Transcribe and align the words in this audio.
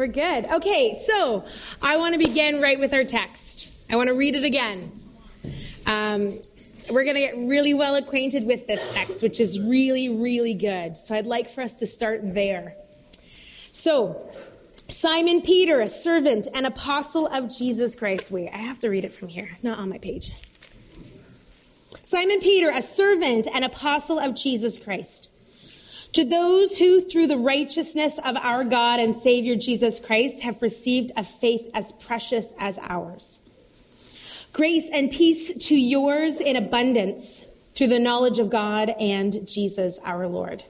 we're 0.00 0.06
good. 0.06 0.46
Okay, 0.46 0.98
so 1.04 1.44
I 1.82 1.98
want 1.98 2.14
to 2.14 2.18
begin 2.18 2.58
right 2.62 2.80
with 2.80 2.94
our 2.94 3.04
text. 3.04 3.68
I 3.90 3.96
want 3.96 4.08
to 4.08 4.14
read 4.14 4.34
it 4.34 4.44
again. 4.44 4.90
Um, 5.84 6.40
we're 6.90 7.04
going 7.04 7.16
to 7.16 7.20
get 7.20 7.36
really 7.36 7.74
well 7.74 7.96
acquainted 7.96 8.46
with 8.46 8.66
this 8.66 8.90
text, 8.94 9.22
which 9.22 9.40
is 9.40 9.60
really, 9.60 10.08
really 10.08 10.54
good. 10.54 10.96
So 10.96 11.14
I'd 11.14 11.26
like 11.26 11.50
for 11.50 11.60
us 11.60 11.74
to 11.74 11.86
start 11.86 12.22
there. 12.32 12.76
So, 13.72 14.32
Simon 14.88 15.42
Peter, 15.42 15.82
a 15.82 15.88
servant 15.90 16.48
and 16.54 16.64
apostle 16.64 17.26
of 17.26 17.54
Jesus 17.54 17.94
Christ. 17.94 18.30
Wait, 18.30 18.48
I 18.54 18.56
have 18.56 18.78
to 18.78 18.88
read 18.88 19.04
it 19.04 19.12
from 19.12 19.28
here, 19.28 19.58
not 19.62 19.78
on 19.78 19.90
my 19.90 19.98
page. 19.98 20.32
Simon 22.02 22.40
Peter, 22.40 22.70
a 22.70 22.80
servant 22.80 23.48
and 23.52 23.66
apostle 23.66 24.18
of 24.18 24.34
Jesus 24.34 24.78
Christ. 24.78 25.28
To 26.12 26.24
those 26.24 26.76
who, 26.76 27.00
through 27.00 27.28
the 27.28 27.36
righteousness 27.36 28.18
of 28.24 28.36
our 28.36 28.64
God 28.64 28.98
and 28.98 29.14
Savior 29.14 29.54
Jesus 29.54 30.00
Christ, 30.00 30.42
have 30.42 30.60
received 30.60 31.12
a 31.16 31.22
faith 31.22 31.70
as 31.72 31.92
precious 31.92 32.52
as 32.58 32.78
ours. 32.82 33.40
Grace 34.52 34.88
and 34.92 35.10
peace 35.10 35.52
to 35.68 35.76
yours 35.76 36.40
in 36.40 36.56
abundance 36.56 37.44
through 37.74 37.86
the 37.86 38.00
knowledge 38.00 38.40
of 38.40 38.50
God 38.50 38.90
and 38.98 39.46
Jesus 39.46 40.00
our 40.04 40.26
Lord. 40.26 40.64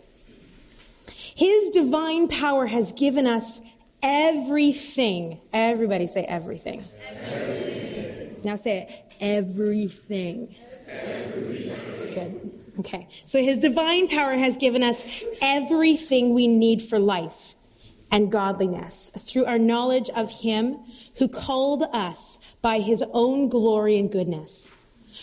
His 1.34 1.70
divine 1.70 2.28
power 2.28 2.66
has 2.66 2.92
given 2.92 3.26
us 3.26 3.62
everything. 4.02 5.40
Everybody 5.54 6.06
say 6.06 6.24
everything. 6.24 6.84
everything. 7.22 8.40
Now 8.44 8.56
say 8.56 8.80
it. 8.82 9.14
Everything. 9.20 10.54
everything. 10.86 12.12
Good. 12.12 12.49
Okay. 12.80 13.08
So 13.26 13.42
his 13.42 13.58
divine 13.58 14.08
power 14.08 14.36
has 14.36 14.56
given 14.56 14.82
us 14.82 15.04
everything 15.42 16.32
we 16.32 16.48
need 16.48 16.80
for 16.80 16.98
life 16.98 17.54
and 18.10 18.32
godliness 18.32 19.10
through 19.18 19.44
our 19.44 19.58
knowledge 19.58 20.08
of 20.10 20.30
him 20.32 20.78
who 21.16 21.28
called 21.28 21.84
us 21.92 22.38
by 22.62 22.78
his 22.78 23.04
own 23.12 23.50
glory 23.50 23.98
and 23.98 24.10
goodness. 24.10 24.68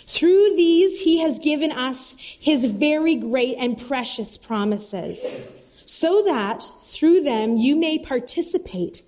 Through 0.05 0.55
these, 0.55 1.01
he 1.01 1.19
has 1.21 1.39
given 1.39 1.71
us 1.71 2.15
his 2.19 2.65
very 2.65 3.15
great 3.15 3.55
and 3.57 3.75
precious 3.75 4.37
promises, 4.37 5.25
so 5.85 6.21
that 6.23 6.67
through 6.83 7.21
them 7.21 7.57
you 7.57 7.75
may 7.75 7.97
participate 7.97 9.01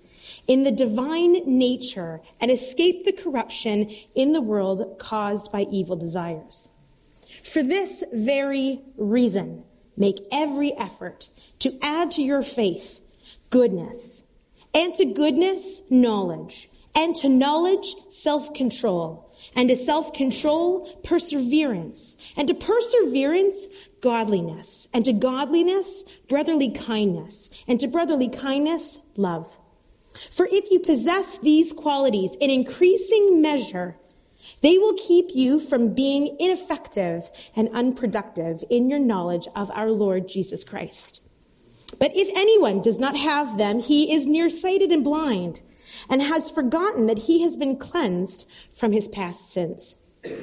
in 0.48 0.64
the 0.64 0.72
divine 0.72 1.34
nature 1.46 2.20
and 2.40 2.50
escape 2.50 3.04
the 3.04 3.12
corruption 3.12 3.88
in 4.16 4.32
the 4.32 4.40
world 4.40 4.98
caused 4.98 5.52
by 5.52 5.66
evil 5.70 5.94
desires. 5.94 6.69
For 7.52 7.64
this 7.64 8.04
very 8.12 8.80
reason, 8.96 9.64
make 9.96 10.20
every 10.30 10.72
effort 10.74 11.28
to 11.58 11.76
add 11.82 12.12
to 12.12 12.22
your 12.22 12.42
faith 12.42 13.00
goodness, 13.50 14.22
and 14.72 14.94
to 14.94 15.04
goodness, 15.04 15.82
knowledge, 15.90 16.70
and 16.94 17.16
to 17.16 17.28
knowledge, 17.28 17.96
self 18.08 18.54
control, 18.54 19.34
and 19.56 19.68
to 19.68 19.74
self 19.74 20.12
control, 20.12 20.86
perseverance, 21.02 22.16
and 22.36 22.46
to 22.46 22.54
perseverance, 22.54 23.66
godliness, 24.00 24.86
and 24.94 25.04
to 25.04 25.12
godliness, 25.12 26.04
brotherly 26.28 26.70
kindness, 26.70 27.50
and 27.66 27.80
to 27.80 27.88
brotherly 27.88 28.28
kindness, 28.28 29.00
love. 29.16 29.58
For 30.30 30.46
if 30.52 30.70
you 30.70 30.78
possess 30.78 31.38
these 31.38 31.72
qualities 31.72 32.36
in 32.40 32.50
increasing 32.50 33.40
measure, 33.40 33.96
they 34.62 34.78
will 34.78 34.94
keep 34.94 35.30
you 35.34 35.60
from 35.60 35.94
being 35.94 36.36
ineffective 36.38 37.30
and 37.56 37.68
unproductive 37.70 38.64
in 38.70 38.90
your 38.90 38.98
knowledge 38.98 39.48
of 39.54 39.70
our 39.72 39.90
Lord 39.90 40.28
Jesus 40.28 40.64
Christ. 40.64 41.22
But 41.98 42.12
if 42.14 42.28
anyone 42.34 42.82
does 42.82 42.98
not 42.98 43.16
have 43.16 43.58
them, 43.58 43.80
he 43.80 44.14
is 44.14 44.26
nearsighted 44.26 44.90
and 44.90 45.02
blind, 45.02 45.62
and 46.08 46.22
has 46.22 46.50
forgotten 46.50 47.06
that 47.06 47.20
he 47.20 47.42
has 47.42 47.56
been 47.56 47.76
cleansed 47.76 48.46
from 48.70 48.92
his 48.92 49.08
past 49.08 49.50
sins. 49.52 49.96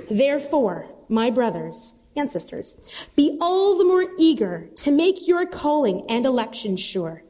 Therefore, 0.09 0.87
my 1.07 1.29
brothers 1.29 1.93
and 2.15 2.31
sisters, 2.31 2.77
be 3.15 3.37
all 3.39 3.77
the 3.77 3.85
more 3.85 4.05
eager 4.17 4.67
to 4.75 4.91
make 4.91 5.27
your 5.27 5.45
calling 5.45 6.05
and 6.09 6.25
election 6.25 6.75
sure. 6.75 7.23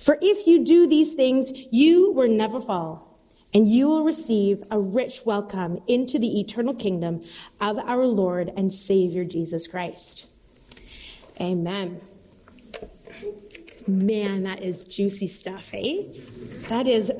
For 0.00 0.18
if 0.20 0.46
you 0.46 0.64
do 0.64 0.86
these 0.86 1.14
things, 1.14 1.52
you 1.70 2.10
will 2.12 2.28
never 2.28 2.60
fall 2.60 3.05
and 3.56 3.70
you 3.70 3.88
will 3.88 4.04
receive 4.04 4.62
a 4.70 4.78
rich 4.78 5.22
welcome 5.24 5.80
into 5.86 6.18
the 6.18 6.38
eternal 6.38 6.74
kingdom 6.74 7.24
of 7.58 7.78
our 7.78 8.06
Lord 8.06 8.52
and 8.54 8.70
Savior 8.70 9.24
Jesus 9.24 9.66
Christ. 9.66 10.26
Amen. 11.40 12.02
Man, 13.86 14.42
that 14.42 14.62
is 14.62 14.84
juicy 14.84 15.26
stuff, 15.26 15.70
eh? 15.72 16.02
That 16.68 16.86
is 16.86 17.10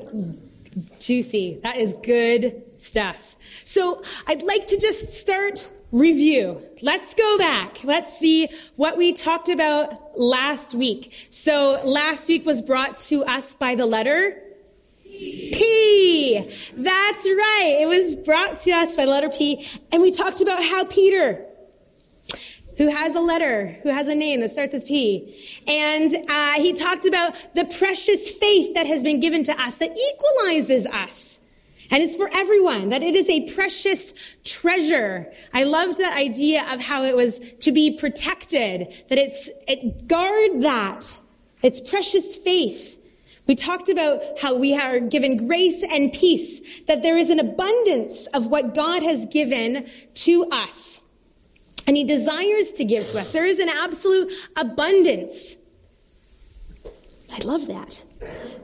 juicy. 0.99 1.59
That 1.63 1.77
is 1.77 1.95
good 2.03 2.61
stuff. 2.79 3.35
So 3.63 4.03
I'd 4.27 4.43
like 4.43 4.67
to 4.67 4.79
just 4.79 5.15
start 5.15 5.71
review. 5.91 6.61
Let's 6.83 7.15
go 7.15 7.39
back. 7.39 7.83
Let's 7.83 8.15
see 8.15 8.47
what 8.75 8.95
we 8.95 9.11
talked 9.11 9.49
about 9.49 10.19
last 10.19 10.75
week. 10.75 11.13
So 11.31 11.81
last 11.83 12.29
week 12.29 12.45
was 12.45 12.61
brought 12.61 12.95
to 13.07 13.25
us 13.25 13.55
by 13.55 13.73
the 13.73 13.87
letter 13.87 14.43
P. 15.17 16.26
That's 16.73 17.25
right. 17.25 17.77
It 17.81 17.87
was 17.87 18.15
brought 18.15 18.59
to 18.61 18.71
us 18.71 18.95
by 18.95 19.05
the 19.05 19.11
letter 19.11 19.29
P. 19.29 19.67
And 19.91 20.01
we 20.01 20.11
talked 20.11 20.41
about 20.41 20.63
how 20.63 20.83
Peter, 20.85 21.45
who 22.77 22.87
has 22.89 23.15
a 23.15 23.19
letter, 23.19 23.77
who 23.83 23.89
has 23.89 24.07
a 24.07 24.15
name 24.15 24.41
that 24.41 24.51
starts 24.51 24.73
with 24.73 24.85
P, 24.85 25.61
and 25.67 26.15
uh, 26.29 26.53
he 26.53 26.73
talked 26.73 27.05
about 27.05 27.35
the 27.55 27.65
precious 27.65 28.29
faith 28.29 28.75
that 28.75 28.85
has 28.85 29.03
been 29.03 29.19
given 29.19 29.43
to 29.45 29.61
us 29.61 29.77
that 29.77 29.97
equalizes 29.97 30.85
us. 30.85 31.39
And 31.89 32.03
it's 32.03 32.15
for 32.15 32.29
everyone, 32.33 32.89
that 32.89 33.01
it 33.01 33.15
is 33.15 33.29
a 33.29 33.49
precious 33.53 34.13
treasure. 34.43 35.31
I 35.53 35.63
loved 35.63 35.99
that 35.99 36.17
idea 36.17 36.65
of 36.73 36.81
how 36.81 37.03
it 37.05 37.15
was 37.15 37.39
to 37.61 37.71
be 37.71 37.97
protected, 37.97 38.93
that 39.07 39.17
it's, 39.17 39.49
it 39.67 40.07
guard 40.07 40.63
that. 40.63 41.17
It's 41.63 41.79
precious 41.79 42.35
faith. 42.35 42.96
We 43.47 43.55
talked 43.55 43.87
about 43.89 44.21
how 44.39 44.55
we 44.55 44.75
are 44.75 44.99
given 44.99 45.47
grace 45.47 45.83
and 45.83 46.11
peace, 46.11 46.61
that 46.87 47.01
there 47.01 47.17
is 47.17 47.29
an 47.29 47.39
abundance 47.39 48.27
of 48.27 48.47
what 48.47 48.75
God 48.75 49.03
has 49.03 49.25
given 49.25 49.89
to 50.15 50.49
us. 50.51 51.01
And 51.87 51.95
He 51.95 52.03
desires 52.03 52.73
to 52.73 52.83
give 52.83 53.09
to 53.11 53.19
us. 53.19 53.29
There 53.29 53.45
is 53.45 53.59
an 53.59 53.69
absolute 53.69 54.33
abundance. 54.57 55.55
I 57.31 57.39
love 57.39 57.67
that. 57.67 58.03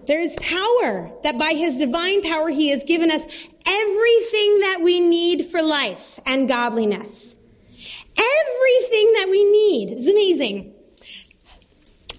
There 0.06 0.20
is 0.20 0.36
power 0.42 1.12
that 1.24 1.38
by 1.38 1.54
His 1.54 1.80
divine 1.80 2.22
power, 2.22 2.50
He 2.50 2.70
has 2.70 2.84
given 2.84 3.10
us 3.10 3.24
everything 3.66 4.60
that 4.60 4.80
we 4.84 5.00
need 5.00 5.46
for 5.46 5.62
life 5.62 6.20
and 6.26 6.48
godliness. 6.48 7.38
Everything 8.18 9.14
that 9.14 9.28
we 9.30 9.44
need. 9.44 9.92
It's 9.92 10.08
amazing. 10.08 10.74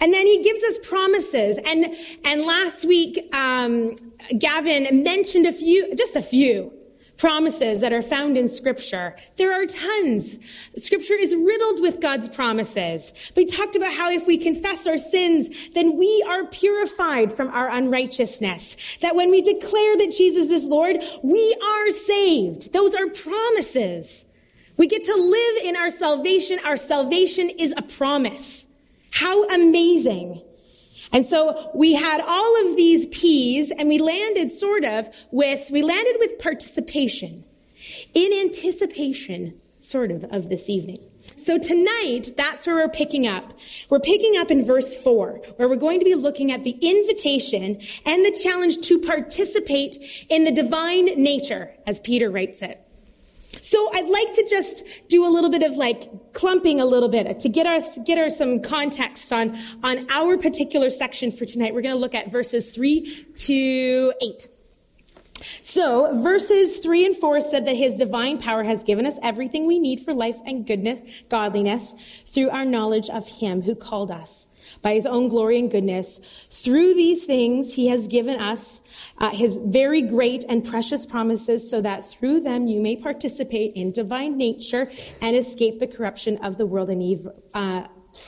And 0.05 0.13
then 0.13 0.27
he 0.27 0.43
gives 0.43 0.63
us 0.65 0.77
promises. 0.87 1.59
And, 1.65 1.97
and 2.27 2.43
last 2.43 2.85
week, 2.85 3.35
um, 3.35 3.97
Gavin 4.37 5.03
mentioned 5.03 5.47
a 5.47 5.53
few, 5.53 5.95
just 5.95 6.15
a 6.15 6.21
few 6.21 6.71
promises 7.17 7.81
that 7.81 7.91
are 7.91 8.03
found 8.03 8.37
in 8.37 8.47
scripture. 8.47 9.17
There 9.37 9.51
are 9.55 9.65
tons. 9.65 10.39
Scripture 10.77 11.15
is 11.15 11.35
riddled 11.35 11.81
with 11.81 12.03
God's 12.03 12.29
promises. 12.29 13.15
But 13.35 13.45
he 13.45 13.47
talked 13.47 13.77
about 13.77 13.95
how 13.95 14.11
if 14.11 14.27
we 14.27 14.37
confess 14.37 14.87
our 14.87 14.99
sins, 14.99 15.49
then 15.73 15.97
we 15.97 16.23
are 16.29 16.45
purified 16.49 17.33
from 17.33 17.49
our 17.49 17.71
unrighteousness. 17.71 18.77
That 19.01 19.17
when 19.17 19.31
we 19.31 19.41
declare 19.41 19.97
that 19.97 20.11
Jesus 20.11 20.51
is 20.51 20.67
Lord, 20.67 21.03
we 21.23 21.57
are 21.67 21.91
saved. 21.91 22.75
Those 22.75 22.95
are 22.95 23.09
promises. 23.09 24.27
We 24.77 24.87
get 24.87 25.05
to 25.05 25.15
live 25.15 25.65
in 25.65 25.77
our 25.77 25.89
salvation. 25.89 26.59
Our 26.63 26.77
salvation 26.77 27.49
is 27.49 27.73
a 27.75 27.81
promise. 27.81 28.67
How 29.15 29.49
amazing. 29.49 30.43
And 31.13 31.25
so 31.25 31.71
we 31.73 31.95
had 31.95 32.21
all 32.21 32.67
of 32.69 32.77
these 32.77 33.07
P's 33.07 33.71
and 33.71 33.89
we 33.89 33.99
landed 33.99 34.51
sort 34.51 34.85
of 34.85 35.09
with, 35.31 35.71
we 35.71 35.83
landed 35.83 36.17
with 36.19 36.41
participation 36.41 37.45
in 38.13 38.33
anticipation 38.33 39.61
sort 39.79 40.11
of 40.11 40.25
of 40.25 40.49
this 40.49 40.69
evening. 40.69 40.99
So 41.37 41.59
tonight, 41.59 42.33
that's 42.37 42.67
where 42.67 42.77
we're 42.77 42.89
picking 42.89 43.29
up. 43.29 43.53
We're 43.89 44.01
picking 44.01 44.37
up 44.37 44.51
in 44.51 44.65
verse 44.65 44.97
four, 44.97 45.41
where 45.57 45.69
we're 45.69 45.77
going 45.77 46.01
to 46.01 46.05
be 46.05 46.17
looking 46.17 46.51
at 46.51 46.65
the 46.65 46.77
invitation 46.83 47.81
and 48.05 48.25
the 48.25 48.37
challenge 48.43 48.81
to 48.89 48.99
participate 48.99 50.27
in 50.29 50.43
the 50.43 50.51
divine 50.51 51.23
nature, 51.23 51.71
as 51.87 52.01
Peter 52.01 52.31
writes 52.31 52.63
it. 52.63 52.84
So 53.75 53.91
I'd 53.93 54.09
like 54.09 54.33
to 54.35 54.47
just 54.49 54.85
do 55.09 55.27
a 55.27 55.31
little 55.31 55.51
bit 55.51 55.65
of 55.65 55.75
like 55.75 56.33
clumping 56.33 56.81
a 56.81 56.85
little 56.85 57.09
bit 57.09 57.41
to 57.41 57.49
get 57.49 57.67
us 57.67 57.99
get 58.07 58.19
our 58.19 58.31
some 58.31 58.63
context 58.63 59.33
on 59.33 59.59
on 59.83 60.09
our 60.13 60.39
particular 60.39 60.91
section 60.91 61.33
for 61.33 61.45
tonight. 61.45 61.75
We're 61.75 61.83
going 61.83 61.97
to 61.97 62.01
look 62.01 62.15
at 62.15 62.31
verses 62.31 62.71
3 62.71 63.27
to 63.37 64.13
8. 64.23 64.49
So, 65.63 66.23
verses 66.23 66.79
3 66.79 67.05
and 67.05 67.17
4 67.17 67.41
said 67.41 67.67
that 67.67 67.75
his 67.75 67.95
divine 67.95 68.39
power 68.39 68.63
has 68.63 68.85
given 68.85 69.07
us 69.07 69.19
everything 69.25 69.67
we 69.67 69.81
need 69.81 69.99
for 69.99 70.15
life 70.15 70.39
and 70.47 70.65
goodness, 70.65 71.11
godliness 71.29 71.97
through 72.27 72.51
our 72.51 72.65
knowledge 72.65 73.11
of 73.11 73.27
him 73.27 73.63
who 73.63 73.75
called 73.75 74.13
us 74.13 74.47
by 74.83 74.95
his 74.95 75.07
own 75.07 75.29
glory 75.29 75.59
and 75.59 75.71
goodness. 75.71 76.21
Through 76.51 76.95
these 76.95 77.25
things, 77.25 77.75
he 77.75 77.89
has 77.89 78.09
given 78.09 78.41
us 78.41 78.81
uh, 79.19 79.31
his 79.31 79.59
very 79.59 80.03
great 80.03 80.45
and 80.49 80.65
precious 80.65 81.07
promises 81.07 81.69
so 81.69 81.81
that 81.81 82.05
through 82.05 82.41
them 82.41 82.67
you 82.67 82.81
may 82.81 82.97
participate 82.97 83.73
in 83.75 83.93
divine 83.93 84.37
nature 84.37 84.91
and 85.21 85.37
escape 85.37 85.79
the 85.79 85.87
corruption 85.87 86.39
of 86.45 86.57
the 86.57 86.67
world 86.67 86.91
and 86.91 87.03
evil, 87.03 87.43
uh, 87.55 87.85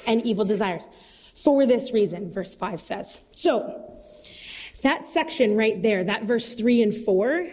and 0.06 0.24
evil 0.24 0.44
desires. 0.44 0.88
For 1.34 1.66
this 1.66 1.92
reason, 1.92 2.32
verse 2.32 2.54
5 2.54 2.80
says. 2.80 3.20
So, 3.32 4.00
that 4.82 5.06
section 5.06 5.56
right 5.56 5.82
there, 5.82 6.04
that 6.04 6.24
verse 6.24 6.54
3 6.54 6.82
and 6.82 6.94
4, 6.94 7.46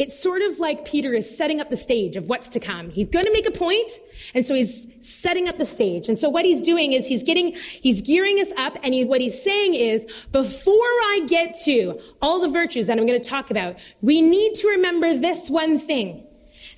it's 0.00 0.18
sort 0.18 0.40
of 0.40 0.58
like 0.58 0.86
Peter 0.86 1.12
is 1.12 1.36
setting 1.36 1.60
up 1.60 1.68
the 1.68 1.76
stage 1.76 2.16
of 2.16 2.28
what's 2.28 2.48
to 2.48 2.58
come. 2.58 2.90
He's 2.90 3.08
going 3.08 3.26
to 3.26 3.32
make 3.32 3.46
a 3.46 3.50
point, 3.50 3.90
and 4.34 4.46
so 4.46 4.54
he's 4.54 4.86
setting 5.00 5.46
up 5.46 5.58
the 5.58 5.66
stage. 5.66 6.08
And 6.08 6.18
so 6.18 6.30
what 6.30 6.46
he's 6.46 6.62
doing 6.62 6.94
is 6.94 7.06
he's 7.06 7.22
getting, 7.22 7.54
he's 7.54 8.00
gearing 8.00 8.38
us 8.38 8.50
up, 8.56 8.78
and 8.82 8.94
he, 8.94 9.04
what 9.04 9.20
he's 9.20 9.40
saying 9.40 9.74
is, 9.74 10.06
before 10.32 10.74
I 10.74 11.26
get 11.26 11.60
to 11.64 12.00
all 12.22 12.40
the 12.40 12.48
virtues 12.48 12.86
that 12.86 12.98
I'm 12.98 13.06
going 13.06 13.20
to 13.20 13.28
talk 13.28 13.50
about, 13.50 13.76
we 14.00 14.22
need 14.22 14.54
to 14.54 14.68
remember 14.68 15.16
this 15.16 15.50
one 15.50 15.78
thing, 15.78 16.26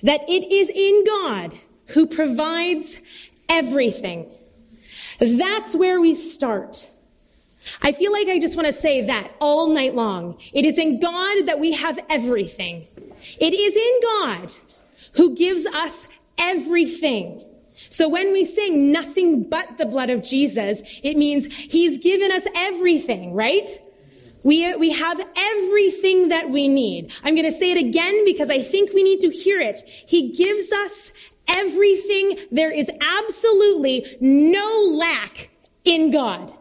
that 0.01 0.21
it 0.27 0.51
is 0.51 0.69
in 0.69 1.05
God 1.05 1.57
who 1.87 2.05
provides 2.05 2.99
everything. 3.47 4.29
That's 5.19 5.75
where 5.75 6.01
we 6.01 6.13
start. 6.13 6.89
I 7.81 7.93
feel 7.93 8.11
like 8.11 8.27
I 8.27 8.39
just 8.39 8.57
want 8.57 8.65
to 8.65 8.73
say 8.73 9.05
that 9.05 9.31
all 9.39 9.69
night 9.69 9.95
long. 9.95 10.37
It 10.51 10.65
is 10.65 10.77
in 10.77 10.99
God 10.99 11.45
that 11.45 11.59
we 11.59 11.71
have 11.71 11.97
everything. 12.09 12.87
It 13.39 13.53
is 13.53 13.75
in 13.75 14.01
God 14.01 14.53
who 15.15 15.35
gives 15.35 15.65
us 15.65 16.07
everything. 16.37 17.45
So 17.89 18.07
when 18.07 18.31
we 18.33 18.45
sing 18.45 18.91
nothing 18.91 19.43
but 19.43 19.77
the 19.77 19.85
blood 19.85 20.09
of 20.09 20.23
Jesus, 20.23 20.81
it 21.03 21.17
means 21.17 21.45
he's 21.45 21.97
given 21.97 22.31
us 22.31 22.45
everything, 22.55 23.33
right? 23.33 23.67
We, 24.43 24.75
we 24.75 24.91
have 24.91 25.19
everything 25.35 26.29
that 26.29 26.49
we 26.49 26.67
need. 26.67 27.13
I'm 27.23 27.35
going 27.35 27.49
to 27.49 27.57
say 27.57 27.71
it 27.71 27.77
again 27.77 28.25
because 28.25 28.49
I 28.49 28.61
think 28.61 28.93
we 28.93 29.03
need 29.03 29.21
to 29.21 29.29
hear 29.29 29.59
it. 29.59 29.79
He 29.85 30.31
gives 30.31 30.71
us 30.71 31.11
everything. 31.47 32.39
There 32.51 32.71
is 32.71 32.89
absolutely 33.01 34.17
no 34.19 34.89
lack 34.91 35.49
in 35.85 36.11
God. 36.11 36.53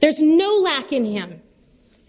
There's 0.00 0.20
no 0.20 0.56
lack 0.56 0.92
in 0.92 1.04
him. 1.04 1.40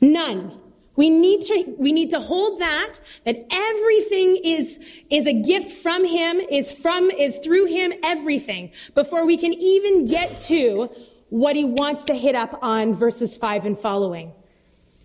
None. 0.01 0.58
We 0.99 1.09
need 1.09 1.43
to, 1.43 1.75
we 1.77 1.93
need 1.93 2.09
to 2.09 2.19
hold 2.19 2.59
that, 2.59 2.99
that 3.23 3.37
everything 3.49 4.35
is, 4.43 4.77
is 5.09 5.27
a 5.27 5.31
gift 5.31 5.71
from 5.71 6.03
him, 6.03 6.41
is 6.41 6.73
from, 6.73 7.09
is 7.09 7.39
through 7.39 7.67
him, 7.67 7.93
everything, 8.03 8.73
before 8.95 9.25
we 9.25 9.37
can 9.37 9.53
even 9.53 10.07
get 10.07 10.39
to 10.49 10.89
what 11.29 11.55
he 11.55 11.63
wants 11.63 12.03
to 12.05 12.13
hit 12.13 12.35
up 12.35 12.59
on 12.61 12.93
verses 12.93 13.37
five 13.37 13.65
and 13.65 13.77
following. 13.77 14.33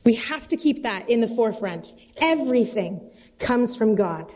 We 0.04 0.16
have 0.16 0.48
to 0.48 0.56
keep 0.56 0.82
that 0.82 1.08
in 1.08 1.20
the 1.20 1.28
forefront. 1.28 1.94
Everything 2.16 3.00
comes 3.38 3.76
from 3.76 3.94
God. 3.94 4.34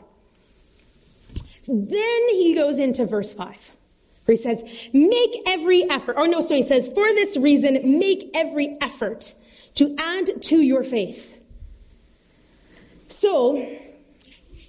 Then 1.67 2.29
he 2.35 2.55
goes 2.55 2.79
into 2.79 3.05
verse 3.05 3.35
five 3.35 3.73
where 4.27 4.37
he 4.37 4.41
says, 4.41 4.63
make 4.93 5.35
every 5.45 5.91
effort, 5.91 6.15
or 6.17 6.29
no, 6.29 6.41
so 6.41 6.55
he 6.55 6.63
says, 6.63 6.87
for 6.87 7.09
this 7.15 7.37
reason, 7.37 7.99
make 7.99 8.31
every 8.33 8.77
effort 8.81 9.35
to 9.75 9.97
add 9.99 10.41
to 10.43 10.61
your 10.63 10.85
faith. 10.85 11.35
So, 13.09 13.57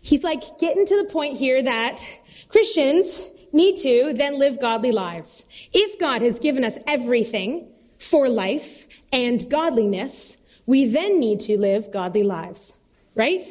he's 0.02 0.24
like 0.24 0.60
getting 0.60 0.86
to 0.86 0.98
the 0.98 1.10
point 1.10 1.38
here 1.38 1.62
that 1.62 2.04
Christians 2.48 3.22
need 3.52 3.78
to 3.78 4.14
then 4.16 4.40
live 4.40 4.60
godly 4.60 4.92
lives. 4.92 5.46
If 5.74 6.00
God 6.00 6.22
has 6.22 6.40
given 6.40 6.64
us 6.64 6.78
everything 6.88 7.68
for 7.98 8.30
life 8.30 8.86
and 9.12 9.50
godliness, 9.50 10.38
we 10.66 10.86
then 10.86 11.20
need 11.20 11.40
to 11.42 11.60
live 11.60 11.92
godly 11.92 12.24
lives, 12.24 12.78
right? 13.16 13.44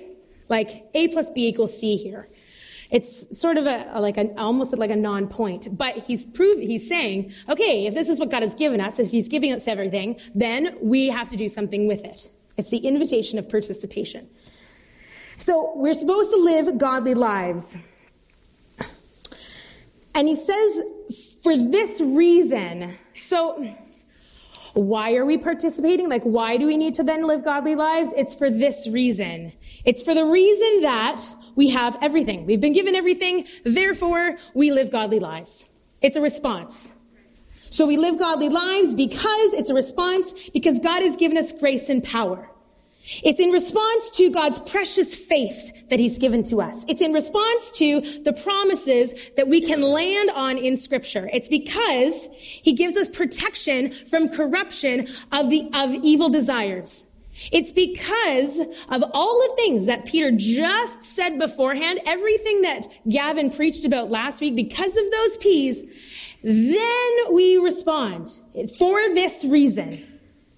Like 0.49 0.89
A 0.95 1.09
plus 1.09 1.31
B 1.31 1.49
equals 1.49 1.79
C 1.79 1.97
here. 1.97 2.29
It's 2.91 3.39
sort 3.39 3.59
of 3.59 3.67
a, 3.67 4.01
like 4.01 4.17
an 4.17 4.35
almost 4.39 4.77
like 4.77 4.91
a 4.91 4.97
non-point, 4.97 5.77
but 5.77 5.97
he's 5.99 6.25
prove 6.25 6.59
he's 6.59 6.89
saying, 6.89 7.35
okay, 7.49 7.87
if 7.87 7.93
this 7.93 8.09
is 8.09 8.19
what 8.19 8.31
God 8.31 8.43
has 8.43 8.55
given 8.55 8.81
us, 8.81 8.99
if 8.99 9.11
He's 9.11 9.29
giving 9.29 9.53
us 9.53 9.69
everything, 9.69 10.17
then 10.35 10.77
we 10.81 11.09
have 11.09 11.29
to 11.31 11.37
do 11.37 11.49
something 11.51 11.87
with 11.87 12.05
it. 12.05 12.31
It's 12.57 12.71
the 12.71 12.79
invitation 12.79 13.39
of 13.39 13.49
participation. 13.49 14.29
So 15.39 15.73
we're 15.75 15.95
supposed 15.95 16.31
to 16.31 16.37
live 16.37 16.79
godly 16.79 17.15
lives, 17.15 17.79
and 20.15 20.29
he 20.29 20.35
says, 20.37 20.83
for 21.43 21.57
this 21.57 22.01
reason. 22.01 22.95
So. 23.15 23.75
Why 24.75 25.15
are 25.15 25.25
we 25.25 25.39
participating? 25.39 26.09
Like, 26.09 26.23
why 26.23 26.57
do 26.57 26.67
we 26.67 26.77
need 26.77 26.95
to 26.95 27.03
then 27.03 27.23
live 27.23 27.43
godly 27.43 27.75
lives? 27.75 28.13
It's 28.17 28.33
for 28.33 28.49
this 28.49 28.87
reason. 28.87 29.53
It's 29.85 30.03
for 30.03 30.15
the 30.15 30.25
reason 30.25 30.83
that 30.83 31.25
we 31.57 31.71
have 31.71 31.97
everything. 32.01 32.47
We've 32.47 32.61
been 32.61 32.75
given 32.75 32.95
everything, 32.95 33.47
therefore 33.65 34.37
we 34.55 34.71
live 34.71 34.93
godly 34.93 35.19
lives. 35.19 35.69
It's 36.01 36.17
a 36.17 36.21
response. 36.21 36.93
So 37.71 37.87
we 37.87 37.97
live 37.97 38.19
godly 38.19 38.51
lives 38.51 38.95
because 38.95 39.53
it's 39.55 39.71
a 39.71 39.75
response 39.75 40.33
because 40.51 40.79
God 40.79 41.03
has 41.03 41.17
given 41.17 41.37
us 41.37 41.51
grace 41.51 41.89
and 41.89 42.05
power. 42.05 42.49
It's 43.25 43.41
in 43.41 43.51
response 43.51 44.11
to 44.11 44.31
God's 44.31 44.61
precious 44.61 45.15
faith 45.15 45.89
that 45.89 45.99
He's 45.99 46.19
given 46.19 46.43
to 46.45 46.61
us. 46.61 46.85
It's 46.89 47.01
in 47.01 47.13
response 47.13 47.71
to 47.73 48.01
the 48.23 48.33
promises 48.33 49.15
that 49.37 49.49
we 49.49 49.61
can 49.61 49.81
land 49.81 50.31
on 50.31 50.59
in 50.59 50.77
Scripture. 50.77 51.29
It's 51.33 51.49
because 51.49 52.29
He 52.37 52.75
gives 52.75 52.97
us 52.97 53.09
protection 53.09 53.93
from 54.07 54.29
corruption 54.29 55.09
of 55.33 55.51
the, 55.51 55.71
of 55.73 55.95
evil 55.95 56.29
desires. 56.29 57.07
It's 57.53 57.73
because 57.73 58.59
of 58.89 59.05
all 59.15 59.39
the 59.39 59.53
things 59.57 59.87
that 59.87 60.05
Peter 60.05 60.33
just 60.33 61.05
said 61.05 61.39
beforehand, 61.39 62.01
everything 62.05 62.63
that 62.63 62.89
Gavin 63.09 63.51
preached 63.51 63.85
about 63.85 64.11
last 64.11 64.41
week, 64.41 64.57
because 64.57 64.97
of 64.97 65.11
those 65.11 65.37
P's, 65.39 65.83
then 66.43 67.33
we 67.33 67.57
respond. 67.57 68.37
It's 68.55 68.77
for 68.77 68.99
this 69.15 69.45
reason. 69.45 70.05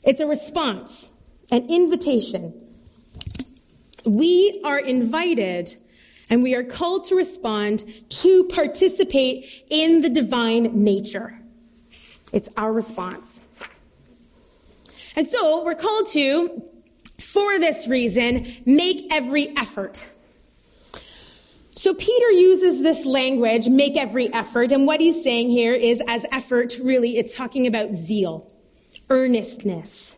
It's 0.02 0.20
a 0.20 0.26
response, 0.26 1.11
an 1.50 1.69
invitation. 1.69 2.55
We 4.05 4.61
are 4.64 4.79
invited 4.79 5.76
and 6.29 6.43
we 6.43 6.55
are 6.55 6.62
called 6.62 7.05
to 7.06 7.17
respond 7.17 7.85
to 8.08 8.44
participate 8.44 9.64
in 9.69 10.00
the 10.00 10.08
divine 10.08 10.85
nature. 10.85 11.41
It's 12.32 12.49
our 12.56 12.73
response. 12.73 13.43
And 15.17 15.29
so 15.29 15.64
we're 15.64 15.75
called 15.75 16.08
to 16.11 16.62
for 17.20 17.58
this 17.58 17.87
reason, 17.87 18.47
make 18.64 19.06
every 19.12 19.54
effort. 19.57 20.09
So 21.73 21.95
Peter 21.95 22.30
uses 22.30 22.83
this 22.83 23.07
language, 23.07 23.69
make 23.69 23.97
every 23.97 24.33
effort, 24.33 24.73
and 24.73 24.87
what 24.87 25.00
he's 25.00 25.23
saying 25.23 25.50
here 25.50 25.75
is 25.75 26.02
as 26.07 26.26
effort, 26.33 26.76
really, 26.83 27.16
it's 27.16 27.35
talking 27.35 27.66
about 27.66 27.95
zeal, 27.95 28.52
earnestness. 29.09 30.16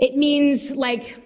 It 0.00 0.16
means 0.16 0.70
like 0.70 1.18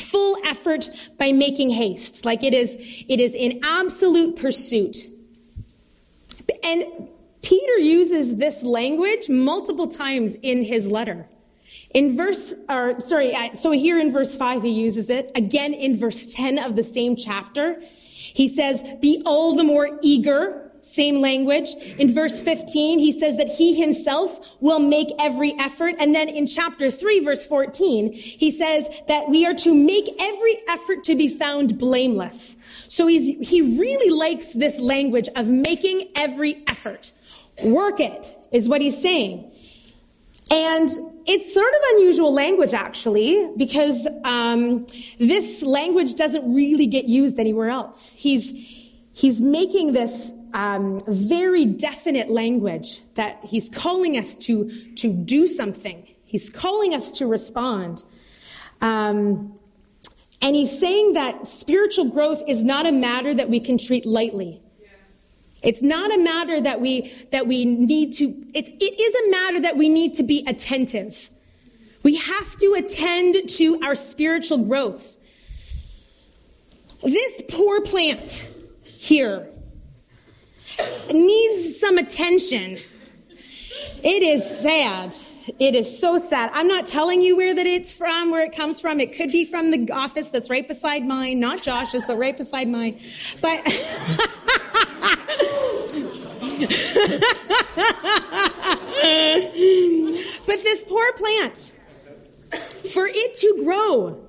full 0.00 0.38
effort 0.46 0.88
by 1.18 1.32
making 1.32 1.70
haste, 1.70 2.24
like 2.24 2.42
it 2.42 2.54
is, 2.54 2.76
it 3.08 3.20
is 3.20 3.34
in 3.34 3.60
absolute 3.62 4.36
pursuit. 4.36 4.96
And 6.64 7.08
Peter 7.42 7.78
uses 7.78 8.36
this 8.36 8.62
language 8.62 9.28
multiple 9.28 9.88
times 9.88 10.36
in 10.42 10.64
his 10.64 10.86
letter. 10.86 11.28
In 11.90 12.16
verse, 12.16 12.54
or 12.68 12.98
sorry, 13.00 13.34
so 13.54 13.70
here 13.72 14.00
in 14.00 14.10
verse 14.12 14.34
5 14.34 14.62
he 14.62 14.70
uses 14.70 15.10
it. 15.10 15.30
Again 15.34 15.74
in 15.74 15.96
verse 15.96 16.32
10 16.32 16.58
of 16.58 16.76
the 16.76 16.82
same 16.82 17.16
chapter, 17.16 17.82
he 18.00 18.48
says, 18.48 18.82
be 19.00 19.22
all 19.26 19.54
the 19.54 19.64
more 19.64 19.98
eager. 20.00 20.71
Same 20.82 21.20
language. 21.20 21.74
In 21.98 22.12
verse 22.12 22.40
15, 22.40 22.98
he 22.98 23.18
says 23.18 23.36
that 23.36 23.48
he 23.48 23.74
himself 23.74 24.56
will 24.60 24.80
make 24.80 25.08
every 25.18 25.54
effort. 25.58 25.94
And 26.00 26.12
then 26.12 26.28
in 26.28 26.46
chapter 26.46 26.90
3, 26.90 27.20
verse 27.20 27.46
14, 27.46 28.12
he 28.12 28.50
says 28.50 28.88
that 29.06 29.28
we 29.28 29.46
are 29.46 29.54
to 29.54 29.74
make 29.74 30.12
every 30.20 30.58
effort 30.68 31.04
to 31.04 31.14
be 31.14 31.28
found 31.28 31.78
blameless. 31.78 32.56
So 32.88 33.06
he's, 33.06 33.48
he 33.48 33.78
really 33.78 34.10
likes 34.10 34.52
this 34.54 34.78
language 34.80 35.28
of 35.36 35.48
making 35.48 36.10
every 36.16 36.64
effort. 36.66 37.12
Work 37.64 38.00
it, 38.00 38.36
is 38.50 38.68
what 38.68 38.80
he's 38.80 39.00
saying. 39.00 39.50
And 40.50 40.88
it's 41.26 41.54
sort 41.54 41.72
of 41.72 41.80
unusual 41.92 42.34
language, 42.34 42.74
actually, 42.74 43.48
because 43.56 44.08
um, 44.24 44.86
this 45.20 45.62
language 45.62 46.16
doesn't 46.16 46.52
really 46.52 46.86
get 46.86 47.04
used 47.04 47.38
anywhere 47.38 47.70
else. 47.70 48.12
He's, 48.16 48.50
he's 49.12 49.40
making 49.40 49.92
this 49.92 50.34
um, 50.54 51.00
very 51.06 51.64
definite 51.64 52.30
language 52.30 53.00
that 53.14 53.38
he's 53.44 53.68
calling 53.68 54.16
us 54.16 54.34
to, 54.34 54.70
to 54.96 55.12
do 55.12 55.46
something. 55.46 56.06
He's 56.24 56.50
calling 56.50 56.94
us 56.94 57.12
to 57.12 57.26
respond. 57.26 58.02
Um, 58.80 59.58
And 60.42 60.56
he's 60.56 60.76
saying 60.76 61.12
that 61.12 61.46
spiritual 61.46 62.06
growth 62.06 62.42
is 62.48 62.64
not 62.64 62.84
a 62.84 62.90
matter 62.90 63.32
that 63.32 63.48
we 63.48 63.60
can 63.60 63.78
treat 63.78 64.04
lightly. 64.04 64.60
It's 65.62 65.82
not 65.82 66.12
a 66.12 66.18
matter 66.18 66.60
that 66.60 66.80
we, 66.80 67.12
that 67.30 67.46
we 67.46 67.64
need 67.64 68.14
to, 68.14 68.24
it, 68.52 68.66
it 68.68 69.00
is 69.00 69.14
a 69.22 69.30
matter 69.30 69.60
that 69.60 69.76
we 69.76 69.88
need 69.88 70.16
to 70.16 70.24
be 70.24 70.44
attentive. 70.48 71.30
We 72.02 72.16
have 72.16 72.56
to 72.58 72.74
attend 72.74 73.48
to 73.50 73.80
our 73.84 73.94
spiritual 73.94 74.58
growth. 74.58 75.16
This 77.04 77.42
poor 77.48 77.80
plant 77.80 78.48
here 78.82 79.46
needs 81.10 81.78
some 81.78 81.98
attention. 81.98 82.78
It 84.02 84.22
is 84.22 84.44
sad. 84.60 85.14
It 85.58 85.74
is 85.74 85.98
so 85.98 86.18
sad. 86.18 86.50
I'm 86.54 86.68
not 86.68 86.86
telling 86.86 87.20
you 87.20 87.36
where 87.36 87.54
that 87.54 87.66
it's 87.66 87.92
from, 87.92 88.30
where 88.30 88.44
it 88.44 88.54
comes 88.54 88.80
from. 88.80 89.00
It 89.00 89.14
could 89.16 89.32
be 89.32 89.44
from 89.44 89.70
the 89.70 89.90
office 89.92 90.28
that's 90.28 90.50
right 90.50 90.66
beside 90.66 91.04
mine, 91.04 91.40
not 91.40 91.62
Josh's, 91.62 92.04
but 92.06 92.16
right 92.16 92.36
beside 92.36 92.68
mine. 92.68 93.00
But 93.40 93.64
but 100.46 100.62
this 100.62 100.84
poor 100.84 101.12
plant, 101.14 101.72
for 102.92 103.06
it 103.08 103.36
to 103.38 103.62
grow, 103.64 104.28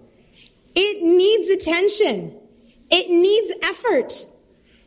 it 0.75 1.03
needs 1.03 1.49
attention. 1.49 2.35
It 2.89 3.09
needs 3.09 3.51
effort 3.63 4.25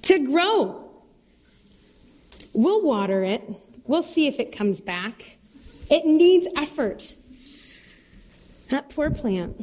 to 0.02 0.18
grow. 0.18 0.85
We'll 2.56 2.80
water 2.80 3.22
it. 3.22 3.42
We'll 3.84 4.02
see 4.02 4.26
if 4.26 4.40
it 4.40 4.50
comes 4.50 4.80
back. 4.80 5.36
It 5.90 6.06
needs 6.06 6.48
effort. 6.56 7.14
That 8.70 8.88
poor 8.88 9.10
plant. 9.10 9.62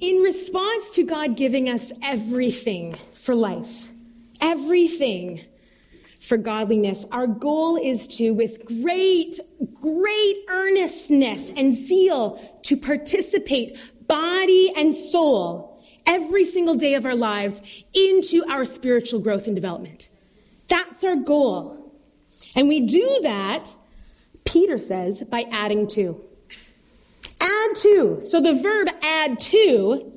In 0.00 0.18
response 0.18 0.90
to 0.90 1.02
God 1.04 1.36
giving 1.36 1.68
us 1.68 1.90
everything 2.04 2.96
for 3.12 3.34
life, 3.34 3.88
everything 4.40 5.40
for 6.20 6.36
godliness, 6.36 7.04
our 7.10 7.26
goal 7.26 7.78
is 7.82 8.06
to, 8.06 8.30
with 8.30 8.64
great, 8.64 9.40
great 9.74 10.36
earnestness 10.48 11.50
and 11.56 11.72
zeal, 11.72 12.40
to 12.62 12.76
participate 12.76 13.76
body 14.06 14.72
and 14.76 14.94
soul 14.94 15.79
every 16.10 16.42
single 16.42 16.74
day 16.74 16.94
of 16.94 17.06
our 17.06 17.14
lives 17.14 17.62
into 17.94 18.44
our 18.50 18.64
spiritual 18.64 19.20
growth 19.20 19.46
and 19.46 19.54
development. 19.54 20.08
That's 20.68 21.04
our 21.04 21.14
goal. 21.14 21.94
And 22.56 22.68
we 22.68 22.80
do 22.80 23.20
that, 23.22 23.74
Peter 24.44 24.76
says, 24.76 25.22
by 25.22 25.46
adding 25.52 25.86
to. 25.88 26.20
Add 27.40 27.76
to. 27.76 28.20
So 28.20 28.40
the 28.40 28.54
verb 28.54 28.88
add 29.02 29.38
to 29.38 30.12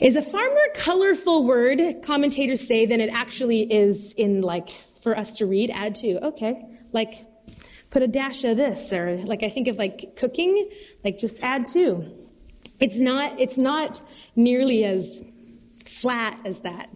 is 0.00 0.16
a 0.16 0.22
far 0.22 0.48
more 0.48 0.68
colorful 0.74 1.44
word, 1.44 1.80
commentators 2.02 2.66
say, 2.66 2.84
than 2.84 3.00
it 3.00 3.10
actually 3.12 3.72
is 3.72 4.12
in 4.14 4.40
like 4.42 4.70
for 5.00 5.16
us 5.16 5.30
to 5.38 5.46
read. 5.46 5.70
Add 5.70 5.94
to. 5.96 6.26
Okay. 6.26 6.60
Like 6.92 7.24
put 7.90 8.02
a 8.02 8.08
dash 8.08 8.42
of 8.42 8.56
this, 8.56 8.92
or 8.92 9.18
like 9.18 9.44
I 9.44 9.48
think 9.48 9.68
of 9.68 9.76
like 9.76 10.16
cooking, 10.16 10.68
like 11.04 11.18
just 11.18 11.40
add 11.40 11.66
to. 11.66 12.21
It's 12.82 12.98
not, 12.98 13.38
it's 13.38 13.56
not 13.56 14.02
nearly 14.34 14.84
as 14.84 15.24
flat 15.86 16.36
as 16.44 16.58
that. 16.60 16.90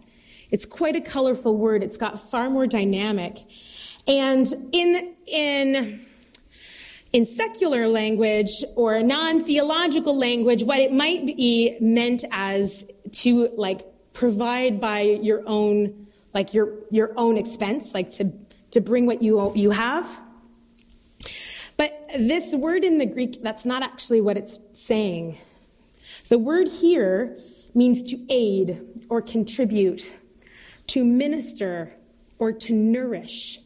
It's 0.51 0.65
quite 0.65 0.97
a 0.97 1.01
colorful 1.01 1.55
word. 1.55 1.81
It's 1.81 1.95
got 1.95 2.19
far 2.19 2.49
more 2.49 2.67
dynamic. 2.67 3.39
And 4.05 4.45
in, 4.73 5.15
in, 5.25 6.05
in 7.13 7.25
secular 7.25 7.87
language 7.87 8.65
or 8.75 9.01
non-theological 9.01 10.17
language, 10.17 10.61
what 10.63 10.79
it 10.79 10.91
might 10.91 11.25
be 11.25 11.77
meant 11.79 12.25
as 12.31 12.85
to 13.13 13.47
like 13.55 13.85
provide 14.11 14.81
by 14.81 15.01
your 15.01 15.41
own, 15.47 16.07
like 16.33 16.53
your, 16.53 16.73
your 16.91 17.13
own 17.15 17.37
expense, 17.37 17.93
like 17.93 18.11
to, 18.11 18.29
to 18.71 18.81
bring 18.81 19.05
what 19.05 19.21
you, 19.21 19.53
you 19.55 19.71
have. 19.71 20.19
But 21.77 22.09
this 22.17 22.53
word 22.53 22.83
in 22.83 22.97
the 22.97 23.05
Greek, 23.05 23.41
that's 23.41 23.65
not 23.65 23.83
actually 23.83 24.19
what 24.19 24.35
it's 24.35 24.59
saying. 24.73 25.37
The 26.29 26.37
word 26.37 26.67
here 26.67 27.37
means 27.73 28.03
to 28.03 28.25
aid 28.29 28.81
or 29.09 29.21
contribute, 29.21 30.11
to 30.87 31.05
minister 31.05 31.93
or 32.39 32.51
to 32.51 32.73
nourish. 32.73 33.59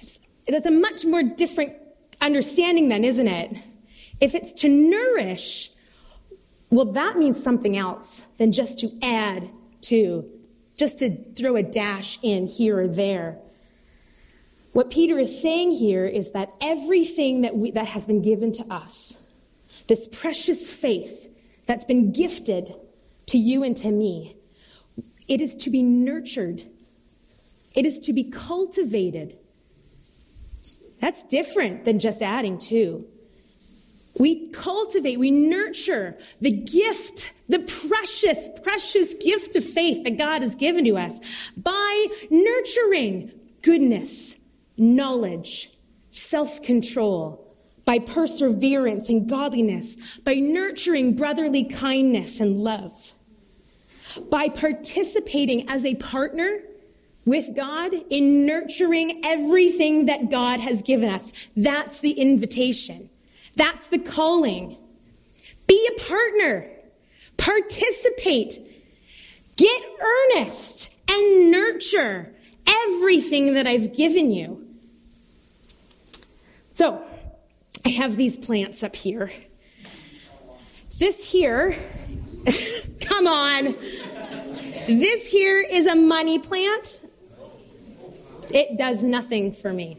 It's, 0.00 0.20
that's 0.46 0.66
a 0.66 0.70
much 0.70 1.04
more 1.04 1.22
different 1.22 1.74
understanding, 2.20 2.88
then, 2.88 3.04
isn't 3.04 3.28
it? 3.28 3.56
If 4.20 4.34
it's 4.34 4.52
to 4.62 4.68
nourish, 4.68 5.70
well, 6.70 6.86
that 6.86 7.18
means 7.18 7.42
something 7.42 7.76
else 7.76 8.26
than 8.38 8.52
just 8.52 8.78
to 8.80 8.90
add 9.02 9.48
to, 9.82 10.28
just 10.76 10.98
to 10.98 11.16
throw 11.34 11.56
a 11.56 11.62
dash 11.62 12.18
in 12.22 12.46
here 12.46 12.80
or 12.80 12.88
there. 12.88 13.38
What 14.72 14.90
Peter 14.90 15.18
is 15.18 15.40
saying 15.40 15.72
here 15.72 16.04
is 16.04 16.32
that 16.32 16.52
everything 16.60 17.42
that, 17.42 17.56
we, 17.56 17.70
that 17.70 17.86
has 17.86 18.06
been 18.06 18.22
given 18.22 18.50
to 18.52 18.64
us, 18.72 19.18
this 19.86 20.08
precious 20.08 20.72
faith, 20.72 21.28
that's 21.66 21.84
been 21.84 22.12
gifted 22.12 22.74
to 23.26 23.38
you 23.38 23.62
and 23.62 23.76
to 23.78 23.90
me. 23.90 24.36
It 25.26 25.40
is 25.40 25.54
to 25.56 25.70
be 25.70 25.82
nurtured, 25.82 26.64
it 27.74 27.86
is 27.86 27.98
to 28.00 28.12
be 28.12 28.24
cultivated. 28.24 29.38
That's 31.00 31.22
different 31.22 31.84
than 31.84 31.98
just 31.98 32.22
adding 32.22 32.58
to. 32.60 33.04
We 34.18 34.48
cultivate, 34.50 35.18
we 35.18 35.30
nurture 35.30 36.16
the 36.40 36.50
gift, 36.52 37.32
the 37.48 37.58
precious, 37.58 38.48
precious 38.62 39.14
gift 39.14 39.56
of 39.56 39.64
faith 39.64 40.04
that 40.04 40.16
God 40.16 40.42
has 40.42 40.54
given 40.54 40.84
to 40.84 40.96
us 40.96 41.18
by 41.56 42.06
nurturing 42.30 43.32
goodness, 43.60 44.36
knowledge, 44.76 45.70
self 46.10 46.62
control, 46.62 47.43
by 47.84 47.98
perseverance 47.98 49.08
and 49.08 49.28
godliness, 49.28 49.96
by 50.24 50.34
nurturing 50.34 51.14
brotherly 51.14 51.64
kindness 51.64 52.40
and 52.40 52.62
love, 52.62 53.12
by 54.30 54.48
participating 54.48 55.68
as 55.68 55.84
a 55.84 55.94
partner 55.96 56.60
with 57.24 57.54
God 57.56 57.92
in 58.10 58.46
nurturing 58.46 59.24
everything 59.24 60.06
that 60.06 60.30
God 60.30 60.60
has 60.60 60.82
given 60.82 61.08
us. 61.08 61.32
That's 61.56 62.00
the 62.00 62.12
invitation. 62.12 63.08
That's 63.56 63.86
the 63.88 63.98
calling. 63.98 64.76
Be 65.66 65.88
a 65.96 66.00
partner. 66.02 66.70
Participate. 67.36 68.58
Get 69.56 69.82
earnest 70.00 70.90
and 71.08 71.50
nurture 71.50 72.34
everything 72.66 73.54
that 73.54 73.66
I've 73.66 73.94
given 73.94 74.30
you. 74.30 74.60
So, 76.72 77.04
I 77.84 77.90
have 77.90 78.16
these 78.16 78.36
plants 78.36 78.82
up 78.82 78.96
here. 78.96 79.30
This 80.98 81.24
here, 81.24 81.76
come 83.00 83.26
on. 83.26 83.76
This 84.86 85.30
here 85.30 85.60
is 85.60 85.86
a 85.86 85.96
money 85.96 86.38
plant. 86.38 87.00
It 88.50 88.78
does 88.78 89.02
nothing 89.02 89.52
for 89.52 89.72
me 89.72 89.98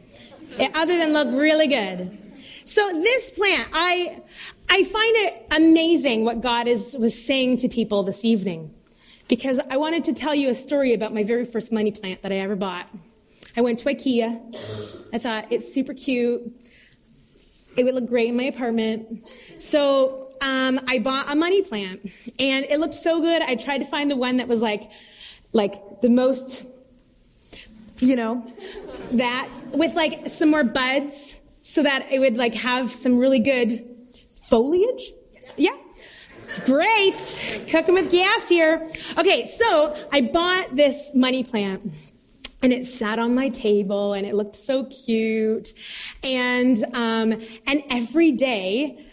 it, 0.60 0.72
other 0.74 0.98
than 0.98 1.14
look 1.14 1.28
really 1.32 1.68
good. 1.68 2.18
So 2.66 2.92
this 2.94 3.32
plant, 3.32 3.70
I, 3.74 4.22
I 4.70 4.84
find 4.84 5.16
it 5.18 5.48
amazing 5.52 6.26
what 6.26 6.42
God 6.42 6.68
is, 6.68 6.96
was 6.98 7.26
saying 7.26 7.58
to 7.58 7.70
people 7.70 8.04
this 8.04 8.26
evening 8.26 8.74
because 9.28 9.60
I 9.70 9.78
wanted 9.78 10.04
to 10.06 10.14
tell 10.14 10.34
you 10.34 10.50
a 10.50 10.54
story 10.54 10.94
about 10.94 11.14
my 11.14 11.24
very 11.24 11.46
first 11.46 11.72
money 11.72 11.92
plant 11.92 12.22
that 12.24 12.32
I 12.32 12.38
ever 12.38 12.56
bought. 12.56 12.90
I 13.58 13.62
went 13.62 13.80
to 13.80 13.86
IKEA. 13.86 15.08
I 15.14 15.18
thought 15.18 15.48
it's 15.50 15.74
super 15.74 15.94
cute. 15.94 16.42
It 17.78 17.84
would 17.84 17.96
look 17.96 18.08
great 18.08 18.30
in 18.30 18.38
my 18.38 18.44
apartment. 18.44 19.30
So 19.60 20.34
um, 20.42 20.80
I 20.88 21.00
bought 21.00 21.32
a 21.32 21.36
money 21.36 21.62
plant, 21.62 22.02
and 22.40 22.66
it 22.66 22.80
looked 22.80 22.96
so 22.96 23.22
good. 23.22 23.42
I 23.42 23.56
tried 23.56 23.80
to 23.80 23.86
find 23.86 24.10
the 24.10 24.16
one 24.16 24.38
that 24.38 24.48
was 24.48 24.62
like, 24.62 24.90
like 25.54 26.02
the 26.02 26.10
most, 26.10 26.64
you 28.00 28.16
know, 28.16 28.46
that 29.14 29.50
with 29.72 29.94
like 29.94 30.30
some 30.30 30.52
more 30.52 30.64
buds, 30.64 31.40
so 31.64 31.82
that 31.84 32.12
it 32.12 32.20
would 32.20 32.38
like 32.38 32.54
have 32.54 32.92
some 32.92 33.18
really 33.18 33.40
good 33.40 33.84
foliage. 34.36 35.12
Yeah. 35.58 35.76
Great. 36.66 37.66
Cooking 37.70 37.96
with 37.96 38.12
gas 38.12 38.48
here. 38.48 38.88
Okay, 39.18 39.46
so 39.46 39.98
I 40.12 40.22
bought 40.22 40.76
this 40.76 41.12
money 41.14 41.44
plant 41.44 41.92
and 42.66 42.74
it 42.74 42.86
sat 42.86 43.20
on 43.20 43.36
my 43.36 43.50
table 43.50 44.14
and 44.14 44.26
it 44.26 44.36
looked 44.36 44.56
so 44.56 44.86
cute 44.86 45.74
and 46.24 46.84
um, 46.94 47.40
and 47.68 47.84
every 47.92 48.32
day 48.32 49.06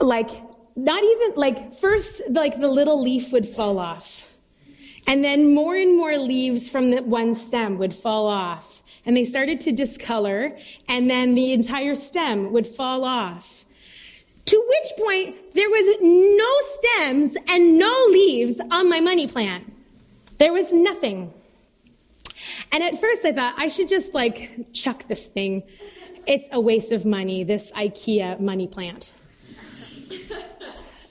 like 0.00 0.30
not 0.76 1.02
even 1.02 1.32
like 1.36 1.74
first 1.74 2.22
like 2.30 2.60
the 2.60 2.68
little 2.68 3.02
leaf 3.02 3.32
would 3.32 3.46
fall 3.46 3.78
off 3.78 4.36
and 5.06 5.24
then 5.24 5.54
more 5.54 5.74
and 5.74 5.96
more 5.96 6.16
leaves 6.18 6.68
from 6.68 6.90
the 6.90 7.02
one 7.02 7.34
stem 7.34 7.78
would 7.78 7.94
fall 7.94 8.26
off 8.26 8.82
and 9.06 9.16
they 9.16 9.24
started 9.24 9.58
to 9.58 9.72
discolor 9.72 10.56
and 10.88 11.10
then 11.10 11.34
the 11.34 11.52
entire 11.52 11.94
stem 11.94 12.52
would 12.52 12.66
fall 12.66 13.04
off 13.04 13.64
To 14.46 14.64
which 14.68 15.06
point, 15.06 15.54
there 15.54 15.70
was 15.70 15.96
no 16.02 16.52
stems 16.76 17.36
and 17.48 17.78
no 17.78 17.94
leaves 18.10 18.60
on 18.70 18.88
my 18.88 19.00
money 19.00 19.26
plant. 19.26 19.72
There 20.38 20.52
was 20.52 20.72
nothing. 20.72 21.32
And 22.72 22.82
at 22.82 22.98
first, 22.98 23.24
I 23.24 23.32
thought 23.32 23.54
I 23.58 23.68
should 23.68 23.88
just 23.88 24.14
like 24.14 24.72
chuck 24.72 25.06
this 25.06 25.26
thing. 25.26 25.62
It's 26.26 26.48
a 26.52 26.60
waste 26.60 26.90
of 26.92 27.04
money, 27.04 27.44
this 27.44 27.70
IKEA 27.72 28.40
money 28.40 28.66
plant. 28.66 29.12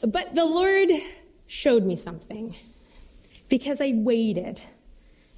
But 0.01 0.33
the 0.33 0.45
Lord 0.45 0.89
showed 1.45 1.85
me 1.85 1.95
something 1.95 2.55
because 3.49 3.81
I 3.81 3.93
waited 3.93 4.63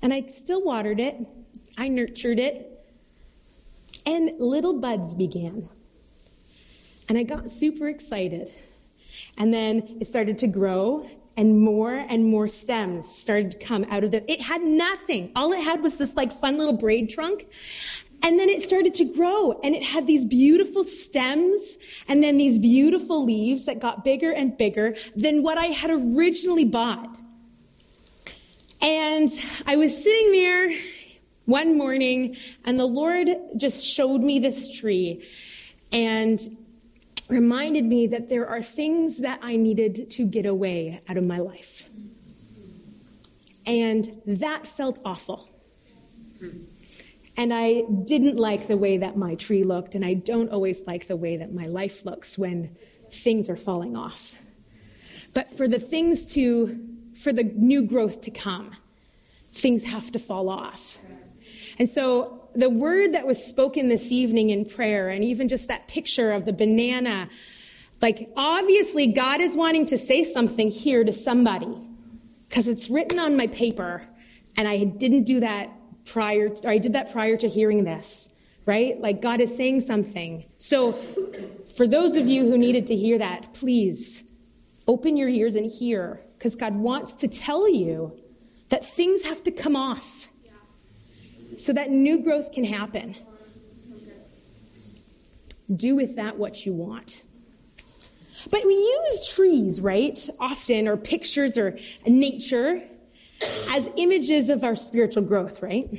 and 0.01 0.13
I 0.13 0.27
still 0.27 0.63
watered 0.63 0.99
it, 0.99 1.17
I 1.77 1.87
nurtured 1.87 2.39
it, 2.39 2.85
and 4.05 4.31
little 4.39 4.79
buds 4.79 5.15
began. 5.15 5.69
And 7.09 7.17
I 7.17 7.23
got 7.23 7.51
super 7.51 7.89
excited. 7.89 8.51
And 9.37 9.53
then 9.53 9.97
it 9.99 10.07
started 10.07 10.37
to 10.39 10.47
grow, 10.47 11.09
and 11.35 11.59
more 11.59 11.93
and 11.93 12.25
more 12.25 12.47
stems 12.47 13.07
started 13.07 13.51
to 13.51 13.57
come 13.57 13.85
out 13.89 14.03
of 14.03 14.13
it. 14.13 14.25
It 14.27 14.41
had 14.41 14.61
nothing. 14.61 15.31
All 15.35 15.51
it 15.53 15.63
had 15.63 15.81
was 15.81 15.97
this 15.97 16.15
like 16.15 16.31
fun 16.31 16.57
little 16.57 16.73
braid 16.73 17.09
trunk. 17.09 17.47
And 18.21 18.39
then 18.39 18.47
it 18.47 18.61
started 18.61 18.93
to 18.95 19.05
grow 19.05 19.59
and 19.63 19.75
it 19.75 19.83
had 19.83 20.07
these 20.07 20.23
beautiful 20.23 20.85
stems 20.85 21.77
and 22.07 22.23
then 22.23 22.37
these 22.37 22.57
beautiful 22.57 23.25
leaves 23.25 23.65
that 23.65 23.79
got 23.79 24.05
bigger 24.05 24.31
and 24.31 24.57
bigger 24.57 24.95
than 25.15 25.43
what 25.43 25.57
I 25.57 25.65
had 25.65 25.91
originally 25.91 26.63
bought. 26.63 27.17
And 28.81 29.29
I 29.65 29.75
was 29.75 30.01
sitting 30.01 30.31
there 30.31 30.73
one 31.45 31.77
morning 31.77 32.37
and 32.63 32.79
the 32.79 32.85
Lord 32.85 33.27
just 33.57 33.85
showed 33.85 34.21
me 34.21 34.39
this 34.39 34.79
tree 34.79 35.27
and 35.91 36.39
reminded 37.33 37.85
me 37.85 38.05
that 38.07 38.29
there 38.29 38.47
are 38.47 38.61
things 38.61 39.17
that 39.19 39.39
I 39.41 39.55
needed 39.55 40.11
to 40.11 40.25
get 40.25 40.45
away 40.45 41.01
out 41.09 41.17
of 41.17 41.23
my 41.23 41.39
life. 41.39 41.89
And 43.65 44.21
that 44.27 44.67
felt 44.67 44.99
awful. 45.03 45.49
And 47.35 47.51
I 47.51 47.81
didn't 48.03 48.37
like 48.37 48.67
the 48.67 48.77
way 48.77 48.97
that 48.97 49.17
my 49.17 49.33
tree 49.35 49.63
looked, 49.63 49.95
and 49.95 50.05
I 50.05 50.13
don't 50.13 50.49
always 50.49 50.81
like 50.85 51.07
the 51.07 51.15
way 51.15 51.37
that 51.37 51.51
my 51.53 51.65
life 51.65 52.05
looks 52.05 52.37
when 52.37 52.75
things 53.11 53.49
are 53.49 53.55
falling 53.55 53.95
off. 53.95 54.35
But 55.33 55.51
for 55.57 55.67
the 55.67 55.79
things 55.79 56.25
to, 56.33 56.79
for 57.15 57.33
the 57.33 57.43
new 57.43 57.81
growth 57.81 58.21
to 58.21 58.31
come, 58.31 58.75
things 59.51 59.85
have 59.85 60.11
to 60.11 60.19
fall 60.19 60.49
off. 60.49 60.99
And 61.79 61.89
so 61.89 62.42
the 62.55 62.69
word 62.69 63.13
that 63.13 63.25
was 63.25 63.43
spoken 63.43 63.87
this 63.87 64.11
evening 64.11 64.49
in 64.49 64.65
prayer, 64.65 65.09
and 65.09 65.23
even 65.23 65.47
just 65.49 65.67
that 65.67 65.87
picture 65.87 66.31
of 66.31 66.45
the 66.45 66.53
banana, 66.53 67.29
like 68.01 68.29
obviously 68.35 69.07
God 69.07 69.41
is 69.41 69.55
wanting 69.55 69.85
to 69.87 69.97
say 69.97 70.23
something 70.23 70.69
here 70.69 71.03
to 71.03 71.13
somebody 71.13 71.75
because 72.47 72.67
it's 72.67 72.89
written 72.89 73.17
on 73.19 73.35
my 73.35 73.47
paper, 73.47 74.03
and 74.55 74.67
I 74.67 74.83
didn't 74.83 75.23
do 75.23 75.39
that 75.39 75.69
prior, 76.05 76.49
or 76.63 76.69
I 76.69 76.77
did 76.77 76.93
that 76.93 77.11
prior 77.11 77.37
to 77.37 77.49
hearing 77.49 77.83
this, 77.83 78.29
right? 78.65 78.99
Like 78.99 79.21
God 79.21 79.41
is 79.41 79.55
saying 79.55 79.81
something. 79.81 80.45
So 80.57 80.91
for 81.75 81.87
those 81.87 82.15
of 82.15 82.27
you 82.27 82.45
who 82.45 82.57
needed 82.57 82.85
to 82.87 82.95
hear 82.95 83.17
that, 83.17 83.53
please 83.53 84.23
open 84.87 85.17
your 85.17 85.29
ears 85.29 85.55
and 85.55 85.71
hear 85.71 86.21
because 86.37 86.55
God 86.55 86.75
wants 86.75 87.15
to 87.15 87.27
tell 87.27 87.69
you 87.69 88.19
that 88.69 88.85
things 88.85 89.23
have 89.23 89.43
to 89.43 89.51
come 89.51 89.75
off 89.75 90.27
so 91.57 91.73
that 91.73 91.89
new 91.91 92.19
growth 92.19 92.51
can 92.51 92.63
happen. 92.63 93.15
Do 95.73 95.95
with 95.95 96.15
that 96.15 96.37
what 96.37 96.65
you 96.65 96.73
want. 96.73 97.21
But 98.49 98.65
we 98.65 98.73
use 98.73 99.33
trees, 99.33 99.81
right? 99.81 100.19
Often, 100.39 100.87
or 100.87 100.97
pictures 100.97 101.57
or 101.57 101.77
nature 102.05 102.83
as 103.69 103.89
images 103.97 104.49
of 104.49 104.63
our 104.63 104.75
spiritual 104.75 105.23
growth, 105.23 105.61
right? 105.61 105.89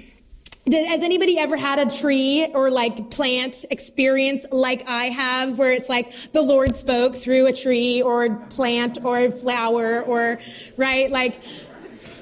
Has 0.66 1.02
anybody 1.02 1.38
ever 1.38 1.56
had 1.58 1.78
a 1.78 1.94
tree 1.94 2.46
or 2.54 2.70
like 2.70 3.10
plant 3.10 3.66
experience 3.70 4.46
like 4.50 4.86
I 4.88 5.04
have 5.06 5.58
where 5.58 5.72
it's 5.72 5.90
like 5.90 6.14
the 6.32 6.40
Lord 6.40 6.74
spoke 6.74 7.14
through 7.14 7.46
a 7.46 7.52
tree 7.52 8.00
or 8.00 8.36
plant 8.48 8.98
or 9.04 9.30
flower 9.30 10.00
or, 10.02 10.38
right? 10.78 11.10
Like, 11.10 11.38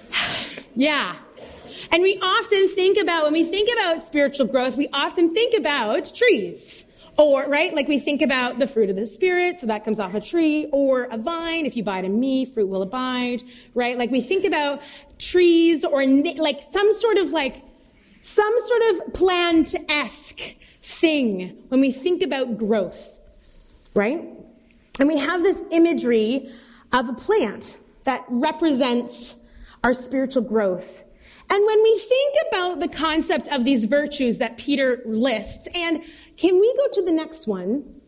yeah. 0.74 1.16
And 1.92 2.02
we 2.02 2.18
often 2.22 2.68
think 2.68 2.98
about, 2.98 3.24
when 3.24 3.34
we 3.34 3.44
think 3.44 3.68
about 3.78 4.02
spiritual 4.02 4.46
growth, 4.46 4.78
we 4.78 4.88
often 4.94 5.34
think 5.34 5.54
about 5.54 6.14
trees. 6.14 6.86
Or, 7.18 7.46
right, 7.46 7.74
like 7.74 7.86
we 7.88 7.98
think 7.98 8.22
about 8.22 8.58
the 8.58 8.66
fruit 8.66 8.88
of 8.88 8.96
the 8.96 9.04
Spirit, 9.04 9.58
so 9.58 9.66
that 9.66 9.84
comes 9.84 10.00
off 10.00 10.14
a 10.14 10.20
tree, 10.20 10.70
or 10.72 11.04
a 11.10 11.18
vine, 11.18 11.66
if 11.66 11.76
you 11.76 11.82
abide 11.82 12.06
in 12.06 12.18
me, 12.18 12.46
fruit 12.46 12.66
will 12.66 12.80
abide, 12.80 13.42
right? 13.74 13.98
Like 13.98 14.10
we 14.10 14.22
think 14.22 14.46
about 14.46 14.80
trees 15.18 15.84
or 15.84 16.06
like 16.06 16.62
some 16.70 16.90
sort 16.94 17.18
of 17.18 17.28
like, 17.28 17.62
some 18.22 18.54
sort 18.66 18.82
of 18.90 19.12
plant-esque 19.12 20.40
thing 20.82 21.58
when 21.68 21.80
we 21.82 21.92
think 21.92 22.22
about 22.22 22.56
growth, 22.56 23.18
right? 23.94 24.26
And 24.98 25.08
we 25.08 25.18
have 25.18 25.42
this 25.42 25.62
imagery 25.70 26.48
of 26.92 27.10
a 27.10 27.12
plant 27.12 27.76
that 28.04 28.24
represents 28.28 29.34
our 29.84 29.92
spiritual 29.92 30.44
growth. 30.44 31.04
And 31.50 31.66
when 31.66 31.82
we 31.82 31.98
think 31.98 32.34
about 32.48 32.80
the 32.80 32.88
concept 32.88 33.48
of 33.48 33.64
these 33.64 33.84
virtues 33.84 34.38
that 34.38 34.56
Peter 34.56 35.02
lists, 35.04 35.68
and 35.74 36.02
can 36.36 36.58
we 36.58 36.74
go 36.76 36.88
to 36.92 37.02
the 37.02 37.12
next 37.12 37.46
one? 37.46 38.00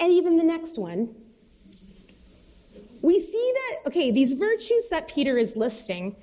And 0.00 0.12
even 0.12 0.36
the 0.36 0.44
next 0.44 0.78
one. 0.78 1.14
We 3.02 3.20
see 3.20 3.52
that, 3.54 3.88
okay, 3.88 4.10
these 4.10 4.32
virtues 4.32 4.88
that 4.88 5.08
Peter 5.08 5.38
is 5.38 5.56
listing, 5.56 6.16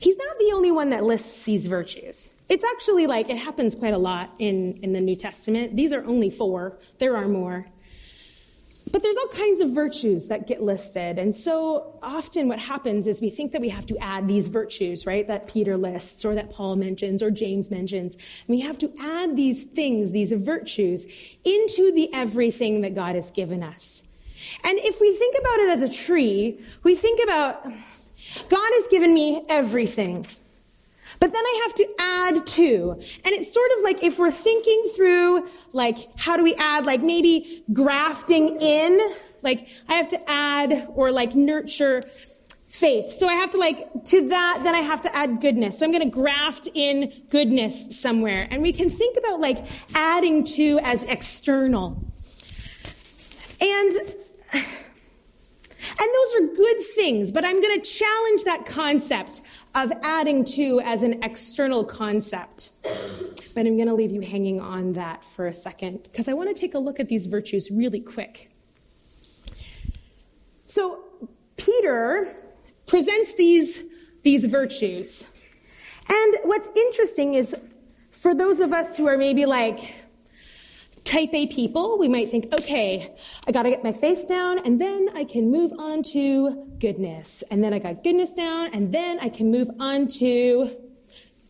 he's 0.00 0.16
not 0.16 0.38
the 0.38 0.52
only 0.52 0.70
one 0.70 0.90
that 0.90 1.04
lists 1.04 1.44
these 1.44 1.66
virtues. 1.66 2.32
It's 2.48 2.64
actually 2.64 3.06
like 3.06 3.30
it 3.30 3.38
happens 3.38 3.74
quite 3.74 3.94
a 3.94 3.98
lot 3.98 4.30
in, 4.38 4.78
in 4.82 4.92
the 4.92 5.00
New 5.00 5.16
Testament. 5.16 5.76
These 5.76 5.92
are 5.92 6.04
only 6.04 6.28
four, 6.28 6.78
there 6.98 7.16
are 7.16 7.28
more. 7.28 7.68
But 8.92 9.02
there's 9.02 9.16
all 9.16 9.28
kinds 9.28 9.62
of 9.62 9.70
virtues 9.70 10.26
that 10.26 10.46
get 10.46 10.62
listed. 10.62 11.18
And 11.18 11.34
so 11.34 11.98
often 12.02 12.46
what 12.46 12.58
happens 12.58 13.08
is 13.08 13.22
we 13.22 13.30
think 13.30 13.52
that 13.52 13.60
we 13.62 13.70
have 13.70 13.86
to 13.86 13.96
add 13.98 14.28
these 14.28 14.48
virtues, 14.48 15.06
right, 15.06 15.26
that 15.28 15.46
Peter 15.46 15.78
lists 15.78 16.26
or 16.26 16.34
that 16.34 16.50
Paul 16.50 16.76
mentions 16.76 17.22
or 17.22 17.30
James 17.30 17.70
mentions. 17.70 18.16
And 18.16 18.48
we 18.48 18.60
have 18.60 18.76
to 18.78 18.92
add 19.00 19.34
these 19.34 19.64
things, 19.64 20.10
these 20.10 20.32
virtues, 20.32 21.06
into 21.42 21.90
the 21.92 22.12
everything 22.12 22.82
that 22.82 22.94
God 22.94 23.14
has 23.14 23.30
given 23.30 23.62
us. 23.62 24.04
And 24.62 24.78
if 24.78 25.00
we 25.00 25.16
think 25.16 25.36
about 25.40 25.58
it 25.60 25.70
as 25.70 25.82
a 25.82 25.88
tree, 25.88 26.60
we 26.82 26.94
think 26.94 27.20
about 27.24 27.64
God 27.64 28.70
has 28.74 28.88
given 28.88 29.14
me 29.14 29.42
everything. 29.48 30.26
But 31.22 31.32
then 31.32 31.44
I 31.44 31.60
have 31.62 31.74
to 31.76 31.88
add 32.00 32.46
to. 32.48 32.90
And 32.94 33.26
it's 33.26 33.54
sort 33.54 33.70
of 33.78 33.84
like 33.84 34.02
if 34.02 34.18
we're 34.18 34.32
thinking 34.32 34.90
through, 34.96 35.46
like, 35.72 36.08
how 36.18 36.36
do 36.36 36.42
we 36.42 36.56
add, 36.56 36.84
like 36.84 37.00
maybe 37.00 37.62
grafting 37.72 38.60
in, 38.60 38.98
like 39.40 39.68
I 39.88 39.94
have 39.94 40.08
to 40.08 40.20
add 40.28 40.88
or 40.88 41.12
like 41.12 41.36
nurture 41.36 42.02
faith. 42.66 43.12
So 43.12 43.28
I 43.28 43.34
have 43.34 43.52
to 43.52 43.58
like, 43.58 44.04
to 44.06 44.30
that, 44.30 44.62
then 44.64 44.74
I 44.74 44.80
have 44.80 45.00
to 45.02 45.14
add 45.14 45.40
goodness. 45.40 45.78
So 45.78 45.86
I'm 45.86 45.92
going 45.92 46.02
to 46.02 46.10
graft 46.10 46.68
in 46.74 47.12
goodness 47.30 48.00
somewhere. 48.00 48.48
And 48.50 48.60
we 48.60 48.72
can 48.72 48.90
think 48.90 49.16
about 49.16 49.38
like 49.38 49.64
adding 49.94 50.42
to 50.56 50.80
as 50.82 51.04
external. 51.04 52.02
And, 53.60 53.92
and 54.52 54.64
those 55.98 56.34
are 56.34 56.54
good 56.56 56.82
things, 56.96 57.30
but 57.30 57.44
I'm 57.44 57.60
going 57.62 57.80
to 57.80 57.88
challenge 57.88 58.42
that 58.42 58.66
concept 58.66 59.40
of 59.74 59.92
adding 60.02 60.44
to 60.44 60.80
as 60.80 61.02
an 61.02 61.22
external 61.22 61.84
concept. 61.84 62.70
But 63.54 63.66
I'm 63.66 63.76
going 63.76 63.88
to 63.88 63.94
leave 63.94 64.12
you 64.12 64.20
hanging 64.20 64.60
on 64.60 64.92
that 64.92 65.24
for 65.24 65.46
a 65.46 65.54
second 65.54 66.02
because 66.04 66.28
I 66.28 66.34
want 66.34 66.54
to 66.54 66.54
take 66.54 66.74
a 66.74 66.78
look 66.78 67.00
at 67.00 67.08
these 67.08 67.26
virtues 67.26 67.70
really 67.70 68.00
quick. 68.00 68.50
So, 70.64 71.04
Peter 71.56 72.34
presents 72.86 73.34
these, 73.34 73.82
these 74.22 74.46
virtues. 74.46 75.26
And 76.08 76.36
what's 76.44 76.68
interesting 76.74 77.34
is 77.34 77.54
for 78.10 78.34
those 78.34 78.60
of 78.60 78.72
us 78.72 78.96
who 78.96 79.06
are 79.06 79.16
maybe 79.16 79.46
like, 79.46 80.01
type 81.04 81.30
A 81.32 81.46
people, 81.46 81.98
we 81.98 82.08
might 82.08 82.30
think, 82.30 82.52
okay, 82.52 83.14
I 83.46 83.52
got 83.52 83.64
to 83.64 83.70
get 83.70 83.82
my 83.82 83.92
faith 83.92 84.28
down, 84.28 84.64
and 84.64 84.80
then 84.80 85.08
I 85.14 85.24
can 85.24 85.50
move 85.50 85.72
on 85.78 86.02
to 86.14 86.66
goodness. 86.78 87.42
And 87.50 87.62
then 87.62 87.74
I 87.74 87.78
got 87.78 88.04
goodness 88.04 88.30
down, 88.30 88.70
and 88.72 88.92
then 88.92 89.18
I 89.20 89.28
can 89.28 89.50
move 89.50 89.68
on 89.80 90.06
to 90.18 90.76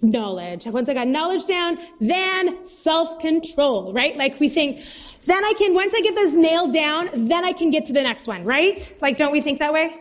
knowledge. 0.00 0.66
Once 0.66 0.88
I 0.88 0.94
got 0.94 1.06
knowledge 1.06 1.46
down, 1.46 1.78
then 2.00 2.66
self 2.66 3.20
control, 3.20 3.92
right? 3.92 4.16
Like 4.16 4.40
we 4.40 4.48
think, 4.48 4.84
then 5.26 5.44
I 5.44 5.54
can, 5.56 5.74
once 5.74 5.94
I 5.96 6.00
get 6.00 6.14
this 6.14 6.32
nailed 6.32 6.72
down, 6.72 7.10
then 7.14 7.44
I 7.44 7.52
can 7.52 7.70
get 7.70 7.86
to 7.86 7.92
the 7.92 8.02
next 8.02 8.26
one, 8.26 8.44
right? 8.44 8.94
Like, 9.00 9.16
don't 9.16 9.32
we 9.32 9.40
think 9.40 9.60
that 9.60 9.72
way? 9.72 9.94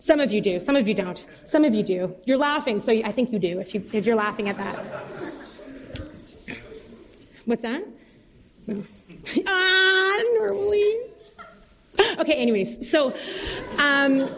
Some 0.00 0.18
of 0.18 0.32
you 0.32 0.40
do. 0.40 0.58
Some 0.58 0.74
of 0.74 0.88
you 0.88 0.94
don't. 0.94 1.24
Some 1.44 1.64
of 1.64 1.74
you 1.74 1.82
do. 1.82 2.16
You're 2.24 2.38
laughing, 2.38 2.80
so 2.80 2.92
I 2.92 3.12
think 3.12 3.30
you 3.30 3.38
do 3.38 3.60
if, 3.60 3.74
you, 3.74 3.88
if 3.92 4.06
you're 4.06 4.16
laughing 4.16 4.48
at 4.48 4.56
that. 4.56 4.84
What's 7.44 7.62
that? 7.62 7.84
Ah, 9.46 10.22
normally 10.34 11.12
Okay, 12.18 12.34
anyways, 12.34 12.88
so, 12.88 13.14
um, 13.78 14.28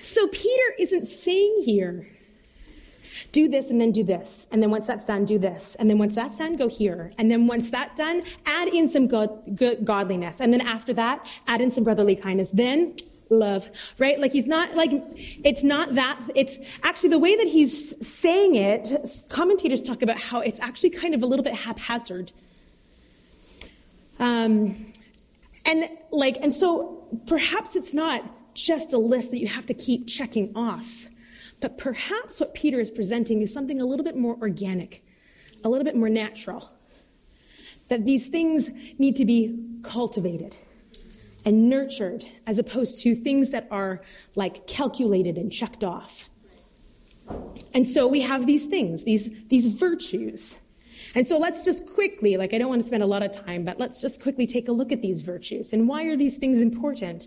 so 0.00 0.28
Peter 0.28 0.74
isn't 0.78 1.08
saying 1.08 1.62
here, 1.64 2.08
do 3.32 3.48
this 3.48 3.70
and 3.70 3.80
then 3.80 3.92
do 3.92 4.02
this. 4.02 4.46
And 4.50 4.62
then 4.62 4.70
once 4.70 4.86
that's 4.86 5.04
done, 5.04 5.24
do 5.24 5.38
this. 5.38 5.74
And 5.74 5.90
then 5.90 5.98
once 5.98 6.14
that's 6.14 6.38
done, 6.38 6.56
go 6.56 6.68
here. 6.68 7.12
And 7.18 7.30
then 7.30 7.46
once 7.46 7.70
that's 7.70 7.96
done, 7.96 8.22
add 8.46 8.68
in 8.68 8.88
some 8.88 9.08
good, 9.08 9.30
godliness. 9.84 10.40
And 10.40 10.52
then 10.52 10.62
after 10.62 10.94
that, 10.94 11.28
add 11.46 11.60
in 11.60 11.70
some 11.70 11.84
brotherly 11.84 12.16
kindness. 12.16 12.50
Then 12.50 12.96
love, 13.28 13.68
right? 13.98 14.18
Like 14.18 14.32
he's 14.32 14.46
not 14.46 14.74
like, 14.74 14.90
it's 15.44 15.62
not 15.62 15.94
that, 15.94 16.18
it's 16.34 16.58
actually 16.82 17.10
the 17.10 17.18
way 17.18 17.36
that 17.36 17.48
he's 17.48 18.06
saying 18.06 18.54
it, 18.54 18.92
commentators 19.28 19.82
talk 19.82 20.00
about 20.00 20.18
how 20.18 20.40
it's 20.40 20.60
actually 20.60 20.90
kind 20.90 21.14
of 21.14 21.22
a 21.22 21.26
little 21.26 21.44
bit 21.44 21.54
haphazard. 21.54 22.32
Um, 24.18 24.92
and 25.64 25.88
like, 26.10 26.38
and 26.42 26.54
so 26.54 27.06
perhaps 27.26 27.76
it's 27.76 27.92
not 27.92 28.54
just 28.54 28.92
a 28.92 28.98
list 28.98 29.30
that 29.30 29.38
you 29.38 29.48
have 29.48 29.66
to 29.66 29.74
keep 29.74 30.06
checking 30.06 30.56
off. 30.56 31.06
But 31.60 31.78
perhaps 31.78 32.40
what 32.40 32.54
Peter 32.54 32.80
is 32.80 32.90
presenting 32.90 33.42
is 33.42 33.52
something 33.52 33.80
a 33.80 33.84
little 33.84 34.04
bit 34.04 34.16
more 34.16 34.36
organic, 34.40 35.04
a 35.64 35.68
little 35.68 35.84
bit 35.84 35.96
more 35.96 36.08
natural. 36.08 36.70
That 37.88 38.04
these 38.04 38.26
things 38.26 38.70
need 38.98 39.16
to 39.16 39.24
be 39.24 39.62
cultivated 39.82 40.56
and 41.44 41.68
nurtured 41.68 42.24
as 42.46 42.58
opposed 42.58 43.00
to 43.02 43.14
things 43.14 43.50
that 43.50 43.68
are 43.70 44.02
like 44.34 44.66
calculated 44.66 45.38
and 45.38 45.52
checked 45.52 45.84
off. 45.84 46.28
And 47.72 47.86
so 47.86 48.06
we 48.06 48.20
have 48.22 48.46
these 48.46 48.66
things, 48.66 49.04
these, 49.04 49.30
these 49.48 49.66
virtues. 49.66 50.58
And 51.16 51.26
so 51.26 51.38
let's 51.38 51.62
just 51.62 51.86
quickly, 51.86 52.36
like 52.36 52.52
I 52.52 52.58
don't 52.58 52.68
want 52.68 52.82
to 52.82 52.86
spend 52.86 53.02
a 53.02 53.06
lot 53.06 53.22
of 53.22 53.32
time, 53.32 53.64
but 53.64 53.80
let's 53.80 54.02
just 54.02 54.20
quickly 54.20 54.46
take 54.46 54.68
a 54.68 54.72
look 54.72 54.92
at 54.92 55.00
these 55.00 55.22
virtues 55.22 55.72
and 55.72 55.88
why 55.88 56.04
are 56.04 56.16
these 56.16 56.36
things 56.36 56.60
important? 56.60 57.26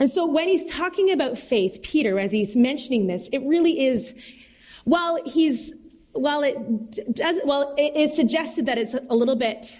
And 0.00 0.10
so 0.10 0.24
when 0.24 0.48
he's 0.48 0.70
talking 0.70 1.10
about 1.10 1.36
faith, 1.36 1.80
Peter, 1.82 2.18
as 2.18 2.32
he's 2.32 2.56
mentioning 2.56 3.06
this, 3.06 3.28
it 3.30 3.40
really 3.40 3.84
is, 3.86 4.14
while 4.84 5.22
he's, 5.26 5.74
while 6.12 6.42
it 6.42 7.14
does, 7.14 7.38
well, 7.44 7.74
it 7.76 7.94
is 7.94 8.16
suggested 8.16 8.64
that 8.64 8.78
it's 8.78 8.94
a 8.94 9.14
little 9.14 9.36
bit 9.36 9.78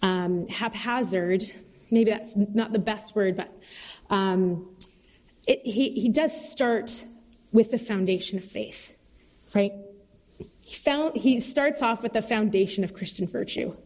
um, 0.00 0.48
haphazard. 0.48 1.44
Maybe 1.90 2.10
that's 2.10 2.34
not 2.34 2.72
the 2.72 2.78
best 2.78 3.14
word, 3.14 3.36
but 3.36 3.52
um, 4.08 4.74
it, 5.46 5.60
he, 5.64 5.90
he 5.90 6.08
does 6.08 6.50
start 6.50 7.04
with 7.52 7.72
the 7.72 7.78
foundation 7.78 8.38
of 8.38 8.44
faith, 8.44 8.96
right? 9.54 9.72
He, 10.64 10.74
found, 10.74 11.16
he 11.16 11.40
starts 11.40 11.82
off 11.82 12.02
with 12.02 12.12
the 12.12 12.22
foundation 12.22 12.84
of 12.84 12.94
Christian 12.94 13.26
virtue. 13.26 13.76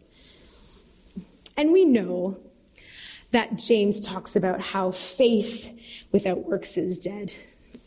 And 1.57 1.73
we 1.73 1.85
know 1.85 2.39
that 3.33 3.57
James 3.57 4.01
talks 4.01 4.37
about 4.37 4.61
how 4.61 4.91
faith 4.91 5.77
without 6.13 6.45
works 6.45 6.77
is 6.77 6.99
dead. 6.99 7.35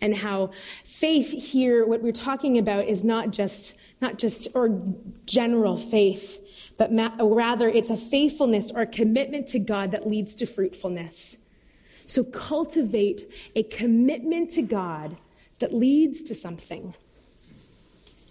And 0.02 0.16
how 0.16 0.52
faith 0.84 1.32
here, 1.32 1.86
what 1.86 2.02
we're 2.02 2.12
talking 2.12 2.58
about 2.58 2.86
is 2.86 3.04
not 3.04 3.32
just, 3.32 3.76
not 4.02 4.18
just, 4.18 4.48
or 4.56 4.82
general 5.26 5.78
faith, 5.78 6.40
but 6.78 6.92
ma- 6.92 7.12
rather 7.20 7.70
it's 7.70 7.92
a 7.92 7.98
faithfulness 7.98 8.72
or 8.72 8.82
a 8.82 8.88
commitment 8.88 9.48
to 9.50 9.60
God 9.60 9.92
that 9.92 10.08
leads 10.08 10.34
to 10.36 10.46
fruitfulness. 10.46 11.38
So 12.08 12.24
cultivate 12.24 13.32
a 13.56 13.64
commitment 13.64 14.50
to 14.52 14.64
God 14.64 15.18
that 15.60 15.74
leads 15.74 16.24
to 16.24 16.36
something. 16.36 16.96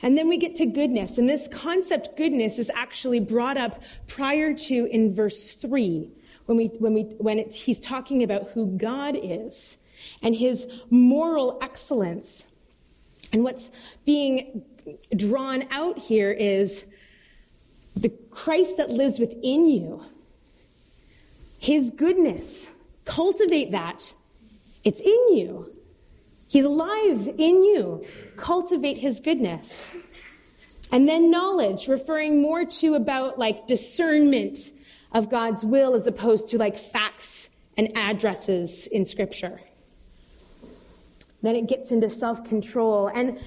And 0.03 0.17
then 0.17 0.29
we 0.29 0.37
get 0.37 0.55
to 0.57 0.67
goodness. 0.67 1.19
And 1.19 1.29
this 1.29 1.49
concept, 1.49 2.17
goodness, 2.17 2.59
is 2.59 2.71
actually 2.75 3.21
brought 3.21 3.57
up 3.57 3.83
prior 4.07 4.55
to 4.55 4.87
in 4.87 5.15
verse 5.15 5.55
3 5.55 6.11
when, 6.47 6.57
we, 6.57 6.67
when, 6.79 6.95
we, 6.95 7.03
when 7.19 7.39
it, 7.39 7.55
he's 7.55 7.79
talking 7.79 8.23
about 8.23 8.51
who 8.51 8.67
God 8.79 9.17
is 9.21 9.77
and 10.23 10.35
his 10.35 10.67
moral 10.89 11.59
excellence. 11.61 12.47
And 13.33 13.45
what's 13.45 13.71
being 14.07 14.65
drawn 15.15 15.67
out 15.71 15.99
here 15.99 16.31
is 16.31 16.87
the 17.95 18.09
Christ 18.31 18.79
that 18.79 18.91
lives 18.91 19.19
within 19.19 19.69
you, 19.69 20.05
his 21.59 21.91
goodness. 21.91 22.71
Cultivate 23.05 23.73
that. 23.73 24.15
It's 24.85 25.01
in 25.01 25.37
you. 25.37 25.73
He's 26.51 26.65
alive 26.65 27.29
in 27.39 27.63
you. 27.63 28.05
Cultivate 28.35 28.99
his 28.99 29.21
goodness. 29.21 29.95
And 30.91 31.09
then 31.09 31.31
knowledge, 31.31 31.87
referring 31.87 32.43
more 32.43 32.65
to 32.65 32.95
about 32.95 33.39
like 33.39 33.69
discernment 33.69 34.59
of 35.13 35.31
God's 35.31 35.65
will 35.65 35.95
as 35.95 36.09
opposed 36.09 36.49
to 36.49 36.59
like 36.59 36.77
facts 36.77 37.51
and 37.77 37.97
addresses 37.97 38.89
in 38.89 39.07
Scripture. 39.07 39.61
Then 41.41 41.55
it 41.55 41.69
gets 41.69 41.93
into 41.93 42.11
self 42.11 42.43
control. 42.43 43.07
And 43.07 43.39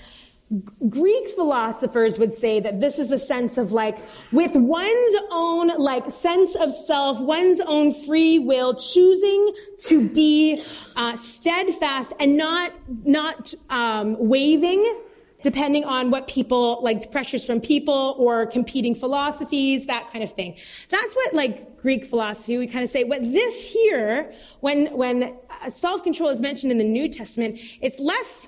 Greek 0.89 1.29
philosophers 1.29 2.19
would 2.19 2.33
say 2.33 2.59
that 2.59 2.79
this 2.79 2.99
is 2.99 3.11
a 3.11 3.17
sense 3.17 3.57
of 3.57 3.71
like, 3.71 3.97
with 4.31 4.55
one's 4.55 5.15
own 5.31 5.67
like 5.77 6.09
sense 6.11 6.55
of 6.55 6.71
self, 6.71 7.19
one's 7.19 7.59
own 7.61 7.93
free 8.05 8.39
will, 8.39 8.75
choosing 8.75 9.53
to 9.79 10.07
be 10.09 10.63
uh, 10.95 11.15
steadfast 11.15 12.13
and 12.19 12.37
not 12.37 12.71
not 13.03 13.53
um, 13.69 14.15
waving 14.19 15.01
depending 15.41 15.83
on 15.83 16.09
what 16.09 16.25
people 16.27 16.79
like 16.81 17.11
pressures 17.11 17.45
from 17.45 17.59
people 17.59 18.15
or 18.17 18.45
competing 18.45 18.95
philosophies 18.95 19.87
that 19.87 20.09
kind 20.11 20.23
of 20.23 20.31
thing. 20.31 20.55
That's 20.89 21.15
what 21.15 21.33
like 21.33 21.81
greek 21.81 22.05
philosophy 22.05 22.57
we 22.57 22.67
kind 22.67 22.83
of 22.83 22.89
say. 22.89 23.03
What 23.03 23.23
this 23.23 23.67
here 23.67 24.31
when 24.61 24.95
when 24.95 25.35
uh, 25.63 25.69
self-control 25.69 26.29
is 26.29 26.41
mentioned 26.41 26.71
in 26.71 26.77
the 26.77 26.83
new 26.85 27.09
testament 27.09 27.59
it's 27.81 27.99
less 27.99 28.47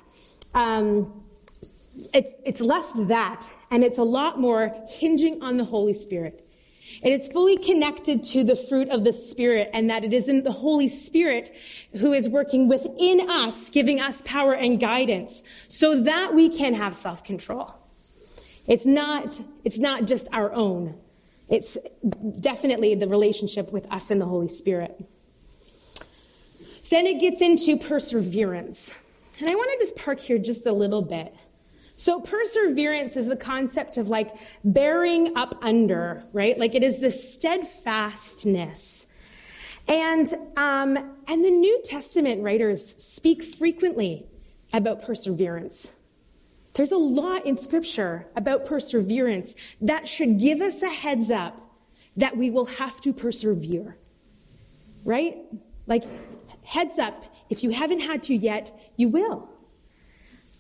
um, 0.54 1.25
it's 2.14 2.36
it's 2.46 2.62
less 2.62 2.92
that 2.94 3.50
and 3.72 3.84
it's 3.84 3.98
a 3.98 4.04
lot 4.04 4.40
more 4.40 4.74
hinging 4.88 5.42
on 5.42 5.58
the 5.58 5.64
holy 5.64 5.94
spirit 5.94 6.46
and 7.04 7.14
it's 7.14 7.28
fully 7.28 7.58
connected 7.58 8.24
to 8.26 8.44
the 8.44 8.56
fruit 8.56 8.90
of 8.90 9.04
the 9.04 9.14
Spirit, 9.14 9.70
and 9.74 9.90
that 9.90 10.04
it 10.04 10.14
isn't 10.14 10.44
the 10.44 10.52
Holy 10.52 10.88
Spirit 10.88 11.54
who 11.98 12.14
is 12.14 12.30
working 12.30 12.68
within 12.68 13.30
us, 13.30 13.70
giving 13.70 14.00
us 14.00 14.22
power 14.24 14.54
and 14.54 14.80
guidance, 14.80 15.44
so 15.68 16.02
that 16.04 16.36
we 16.36 16.50
can 16.50 16.74
have 16.74 16.96
self 16.96 17.24
control. 17.24 17.74
It's 18.68 18.86
not, 18.86 19.42
it's 19.64 19.78
not 19.78 20.06
just 20.06 20.28
our 20.32 20.54
own, 20.54 21.00
it's 21.50 21.78
definitely 22.40 22.96
the 22.96 23.08
relationship 23.08 23.72
with 23.72 23.92
us 23.92 24.12
and 24.12 24.22
the 24.22 24.26
Holy 24.26 24.48
Spirit. 24.48 25.06
Then 26.90 27.08
it 27.08 27.20
gets 27.20 27.42
into 27.42 27.78
perseverance. 27.78 28.94
And 29.40 29.50
I 29.50 29.56
want 29.56 29.70
to 29.72 29.86
just 29.86 29.96
park 29.96 30.20
here 30.20 30.38
just 30.38 30.66
a 30.66 30.72
little 30.72 31.02
bit. 31.02 31.36
So 31.96 32.20
perseverance 32.20 33.16
is 33.16 33.28
the 33.28 33.38
concept 33.38 33.98
of 33.98 34.10
like 34.10 34.36
bearing 34.64 35.36
up 35.38 35.58
under, 35.64 36.24
right? 36.34 36.58
Like 36.58 36.76
it 36.76 36.84
is 36.84 37.00
the 37.00 37.10
steadfastness. 37.10 39.08
And, 39.88 40.28
um, 40.58 40.98
and 41.28 41.46
the 41.46 41.52
New 41.52 41.82
Testament 41.84 42.44
writers 42.44 43.02
speak 43.02 43.44
frequently 43.44 44.26
about 44.74 45.04
perseverance. 45.04 45.92
There's 46.74 46.92
a 46.92 46.98
lot 46.98 47.46
in 47.46 47.56
Scripture 47.56 48.28
about 48.36 48.66
perseverance 48.66 49.56
that 49.80 50.08
should 50.08 50.40
give 50.40 50.60
us 50.60 50.82
a 50.82 50.90
heads 50.90 51.32
up 51.32 51.62
that 52.18 52.36
we 52.36 52.50
will 52.50 52.66
have 52.66 53.00
to 53.02 53.14
persevere. 53.14 53.96
Right? 55.06 55.38
Like, 55.88 56.04
heads 56.64 57.00
up, 57.00 57.24
if 57.50 57.64
you 57.64 57.70
haven't 57.70 58.00
had 58.00 58.24
to 58.24 58.36
yet, 58.36 58.78
you 58.98 59.08
will. 59.08 59.50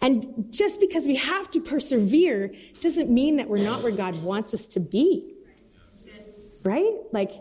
And 0.06 0.46
just 0.52 0.80
because 0.80 1.08
we 1.08 1.15
have 1.15 1.50
to 1.50 1.60
persevere 1.60 2.54
doesn't 2.80 3.10
mean 3.10 3.38
that 3.38 3.50
we're 3.50 3.63
not 3.63 3.82
where 3.82 3.91
God 3.91 4.22
wants 4.22 4.54
us 4.54 4.68
to 4.68 4.80
be. 4.80 5.34
Right? 6.63 6.94
Like, 7.12 7.32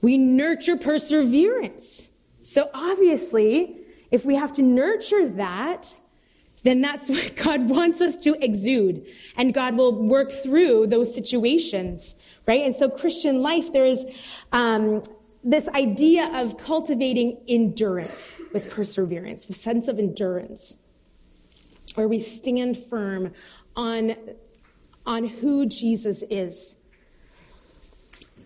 we 0.00 0.16
nurture 0.16 0.78
perseverance. 0.78 2.08
So 2.40 2.70
obviously, 2.72 3.76
if 4.10 4.24
we 4.24 4.36
have 4.36 4.54
to 4.54 4.62
nurture 4.62 5.28
that, 5.28 5.94
then 6.62 6.80
that's 6.80 7.10
what 7.10 7.36
God 7.36 7.68
wants 7.68 8.00
us 8.00 8.16
to 8.24 8.42
exude. 8.42 9.04
And 9.36 9.52
God 9.52 9.76
will 9.76 9.92
work 9.92 10.32
through 10.32 10.86
those 10.86 11.14
situations, 11.14 12.16
right? 12.46 12.64
And 12.64 12.74
so 12.74 12.88
Christian 12.88 13.42
life, 13.42 13.70
there 13.70 13.84
is 13.84 14.06
um, 14.50 15.02
this 15.44 15.68
idea 15.68 16.30
of 16.40 16.56
cultivating 16.56 17.42
endurance 17.48 18.38
with 18.54 18.70
perseverance, 18.70 19.44
the 19.44 19.52
sense 19.52 19.88
of 19.88 19.98
endurance 19.98 20.76
where 21.94 22.08
we 22.08 22.20
stand 22.20 22.76
firm 22.76 23.32
on, 23.76 24.14
on 25.06 25.26
who 25.26 25.66
Jesus 25.66 26.22
is. 26.30 26.76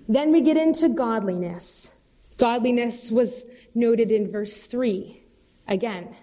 Then 0.09 0.33
we 0.33 0.41
get 0.41 0.57
into 0.57 0.89
godliness. 0.89 1.93
Godliness 2.37 3.11
was 3.11 3.45
noted 3.75 4.13
in 4.13 4.31
verse 4.31 4.67
3 4.67 5.21
again 5.69 6.15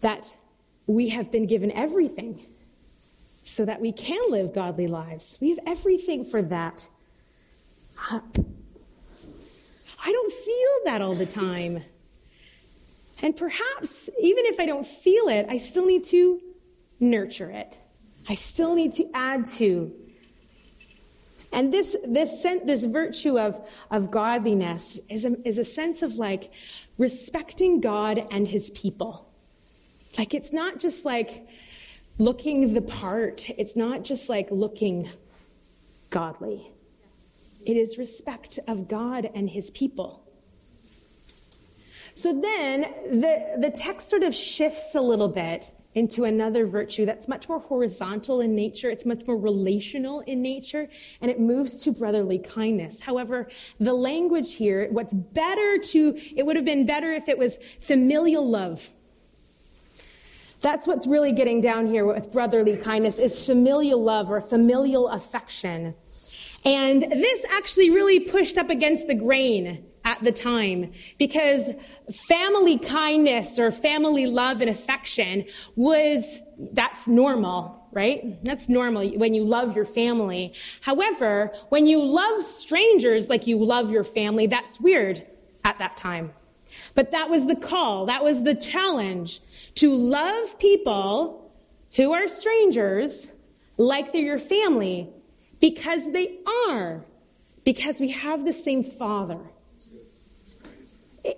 that 0.00 0.32
we 0.86 1.08
have 1.10 1.30
been 1.30 1.46
given 1.46 1.70
everything 1.72 2.46
so 3.42 3.64
that 3.64 3.80
we 3.80 3.92
can 3.92 4.20
live 4.30 4.54
godly 4.54 4.86
lives. 4.86 5.38
We 5.40 5.50
have 5.50 5.60
everything 5.66 6.24
for 6.24 6.42
that. 6.42 6.86
I 8.10 8.20
don't 10.12 10.32
feel 10.32 10.84
that 10.84 11.02
all 11.02 11.14
the 11.14 11.26
time. 11.26 11.82
And 13.22 13.36
perhaps, 13.36 14.08
even 14.20 14.46
if 14.46 14.60
I 14.60 14.66
don't 14.66 14.86
feel 14.86 15.28
it, 15.28 15.46
I 15.48 15.58
still 15.58 15.86
need 15.86 16.04
to 16.06 16.40
nurture 17.00 17.50
it. 17.50 17.76
I 18.28 18.34
still 18.34 18.74
need 18.74 18.94
to 18.94 19.08
add 19.14 19.46
to. 19.58 19.92
And 21.52 21.72
this, 21.72 21.96
this, 22.06 22.42
this 22.42 22.84
virtue 22.84 23.38
of, 23.38 23.66
of 23.90 24.10
godliness 24.10 25.00
is 25.08 25.24
a, 25.24 25.36
is 25.46 25.58
a 25.58 25.64
sense 25.64 26.02
of 26.02 26.16
like 26.16 26.52
respecting 26.98 27.80
God 27.80 28.26
and 28.30 28.46
his 28.46 28.70
people. 28.70 29.28
Like, 30.18 30.34
it's 30.34 30.52
not 30.52 30.78
just 30.78 31.04
like 31.04 31.46
looking 32.18 32.74
the 32.74 32.82
part, 32.82 33.48
it's 33.50 33.76
not 33.76 34.04
just 34.04 34.28
like 34.28 34.48
looking 34.50 35.08
godly. 36.10 36.70
It 37.64 37.76
is 37.76 37.98
respect 37.98 38.58
of 38.66 38.88
God 38.88 39.30
and 39.34 39.48
his 39.48 39.70
people. 39.70 40.27
So 42.18 42.32
then 42.32 42.80
the, 43.20 43.58
the 43.60 43.70
text 43.70 44.10
sort 44.10 44.24
of 44.24 44.34
shifts 44.34 44.96
a 44.96 45.00
little 45.00 45.28
bit 45.28 45.72
into 45.94 46.24
another 46.24 46.66
virtue 46.66 47.06
that's 47.06 47.28
much 47.28 47.48
more 47.48 47.60
horizontal 47.60 48.40
in 48.40 48.56
nature, 48.56 48.90
it's 48.90 49.06
much 49.06 49.24
more 49.24 49.36
relational 49.36 50.18
in 50.20 50.42
nature, 50.42 50.88
and 51.20 51.30
it 51.30 51.38
moves 51.38 51.84
to 51.84 51.92
brotherly 51.92 52.40
kindness. 52.40 53.00
However, 53.00 53.46
the 53.78 53.94
language 53.94 54.54
here, 54.54 54.88
what's 54.90 55.14
better 55.14 55.78
to, 55.78 56.18
it 56.34 56.44
would 56.44 56.56
have 56.56 56.64
been 56.64 56.86
better 56.86 57.12
if 57.12 57.28
it 57.28 57.38
was 57.38 57.56
familial 57.78 58.50
love. 58.50 58.90
That's 60.60 60.88
what's 60.88 61.06
really 61.06 61.30
getting 61.30 61.60
down 61.60 61.86
here 61.86 62.04
with 62.04 62.32
brotherly 62.32 62.78
kindness 62.78 63.20
is 63.20 63.46
familial 63.46 64.02
love 64.02 64.28
or 64.28 64.40
familial 64.40 65.06
affection. 65.06 65.94
And 66.64 67.00
this 67.00 67.44
actually 67.52 67.90
really 67.90 68.18
pushed 68.18 68.58
up 68.58 68.70
against 68.70 69.06
the 69.06 69.14
grain 69.14 69.84
at 70.08 70.24
the 70.24 70.32
time 70.32 70.90
because 71.18 71.70
family 72.10 72.78
kindness 72.78 73.58
or 73.58 73.70
family 73.70 74.24
love 74.24 74.62
and 74.62 74.70
affection 74.70 75.44
was, 75.76 76.40
that's 76.72 77.06
normal, 77.06 77.86
right? 77.92 78.42
That's 78.42 78.70
normal 78.70 79.06
when 79.18 79.34
you 79.34 79.44
love 79.44 79.76
your 79.76 79.84
family. 79.84 80.54
However, 80.80 81.52
when 81.68 81.86
you 81.86 82.02
love 82.02 82.42
strangers 82.42 83.28
like 83.28 83.46
you 83.46 83.62
love 83.62 83.90
your 83.90 84.02
family, 84.02 84.46
that's 84.46 84.80
weird 84.80 85.26
at 85.62 85.78
that 85.78 85.98
time. 85.98 86.32
But 86.94 87.10
that 87.10 87.28
was 87.28 87.46
the 87.46 87.56
call. 87.56 88.06
That 88.06 88.24
was 88.24 88.44
the 88.44 88.54
challenge 88.54 89.40
to 89.74 89.94
love 89.94 90.58
people 90.58 91.52
who 91.96 92.14
are 92.14 92.28
strangers 92.28 93.30
like 93.76 94.12
they're 94.12 94.22
your 94.22 94.38
family 94.38 95.10
because 95.60 96.12
they 96.12 96.38
are. 96.70 97.04
Because 97.64 98.00
we 98.00 98.12
have 98.12 98.46
the 98.46 98.54
same 98.54 98.82
father 98.82 99.40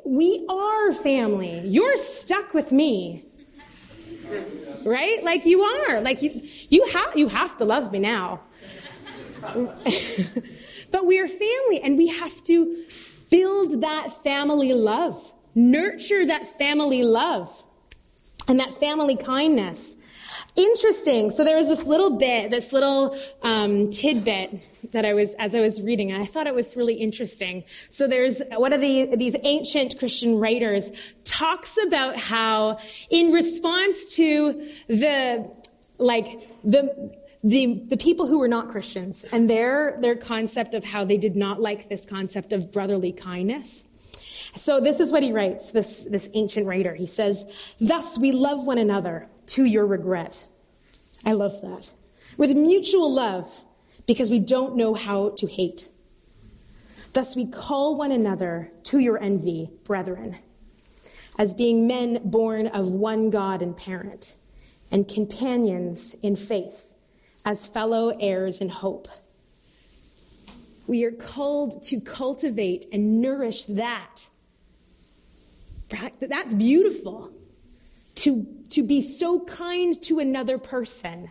we 0.04 0.46
are 0.48 0.92
family. 0.92 1.62
You're 1.66 1.96
stuck 1.96 2.54
with 2.54 2.72
me. 2.72 3.24
Right? 4.84 5.22
Like 5.22 5.44
you 5.44 5.62
are. 5.62 6.00
Like 6.00 6.22
you 6.22 6.42
you 6.68 6.86
have 6.92 7.16
you 7.16 7.28
have 7.28 7.56
to 7.58 7.64
love 7.64 7.92
me 7.92 7.98
now. 7.98 8.40
but 10.90 11.06
we 11.06 11.18
are 11.18 11.26
family 11.28 11.80
and 11.82 11.96
we 11.96 12.08
have 12.08 12.44
to 12.44 12.84
build 13.30 13.80
that 13.80 14.22
family 14.22 14.72
love. 14.72 15.32
Nurture 15.54 16.26
that 16.26 16.46
family 16.58 17.02
love 17.02 17.64
and 18.48 18.60
that 18.60 18.72
family 18.74 19.16
kindness. 19.16 19.96
Interesting. 20.56 21.30
So 21.30 21.44
there 21.44 21.56
was 21.56 21.68
this 21.68 21.84
little 21.84 22.18
bit, 22.18 22.50
this 22.50 22.72
little 22.72 23.18
um, 23.42 23.90
tidbit 23.90 24.60
that 24.92 25.04
I 25.04 25.14
was, 25.14 25.34
as 25.34 25.54
I 25.54 25.60
was 25.60 25.80
reading, 25.80 26.12
I 26.12 26.24
thought 26.24 26.46
it 26.46 26.54
was 26.54 26.76
really 26.76 26.94
interesting. 26.94 27.64
So 27.88 28.08
there's 28.08 28.42
one 28.50 28.72
of 28.72 28.80
the, 28.80 29.14
these 29.16 29.36
ancient 29.42 29.98
Christian 29.98 30.38
writers 30.38 30.90
talks 31.24 31.78
about 31.86 32.16
how 32.16 32.78
in 33.10 33.32
response 33.32 34.16
to 34.16 34.68
the, 34.88 35.50
like, 35.98 36.48
the, 36.64 37.14
the, 37.44 37.82
the 37.86 37.96
people 37.96 38.26
who 38.26 38.38
were 38.38 38.48
not 38.48 38.70
Christians 38.70 39.24
and 39.32 39.48
their, 39.48 39.96
their 40.00 40.16
concept 40.16 40.74
of 40.74 40.84
how 40.84 41.04
they 41.04 41.16
did 41.16 41.36
not 41.36 41.60
like 41.60 41.88
this 41.88 42.04
concept 42.04 42.52
of 42.52 42.72
brotherly 42.72 43.12
kindness. 43.12 43.84
So 44.56 44.80
this 44.80 44.98
is 44.98 45.12
what 45.12 45.22
he 45.22 45.32
writes, 45.32 45.70
this, 45.70 46.04
this 46.04 46.28
ancient 46.34 46.66
writer. 46.66 46.94
He 46.94 47.06
says, 47.06 47.46
Thus 47.78 48.18
we 48.18 48.32
love 48.32 48.66
one 48.66 48.78
another 48.78 49.28
to 49.50 49.64
your 49.64 49.86
regret. 49.86 50.46
I 51.24 51.32
love 51.32 51.60
that. 51.62 51.90
With 52.36 52.50
mutual 52.56 53.12
love 53.12 53.64
because 54.06 54.30
we 54.30 54.38
don't 54.38 54.76
know 54.76 54.94
how 54.94 55.30
to 55.36 55.46
hate. 55.46 55.88
Thus, 57.12 57.34
we 57.34 57.46
call 57.46 57.96
one 57.96 58.12
another 58.12 58.70
to 58.84 58.98
your 59.00 59.20
envy, 59.20 59.70
brethren, 59.84 60.36
as 61.38 61.54
being 61.54 61.86
men 61.86 62.20
born 62.24 62.68
of 62.68 62.88
one 62.88 63.30
God 63.30 63.62
and 63.62 63.76
parent, 63.76 64.34
and 64.92 65.08
companions 65.08 66.14
in 66.22 66.36
faith, 66.36 66.94
as 67.44 67.66
fellow 67.66 68.16
heirs 68.20 68.60
in 68.60 68.68
hope. 68.68 69.08
We 70.86 71.04
are 71.04 71.12
called 71.12 71.82
to 71.84 72.00
cultivate 72.00 72.86
and 72.92 73.20
nourish 73.20 73.64
that. 73.66 74.26
That's 76.20 76.54
beautiful. 76.54 77.32
To, 78.16 78.46
to 78.70 78.82
be 78.82 79.00
so 79.00 79.40
kind 79.40 80.00
to 80.02 80.18
another 80.18 80.58
person 80.58 81.30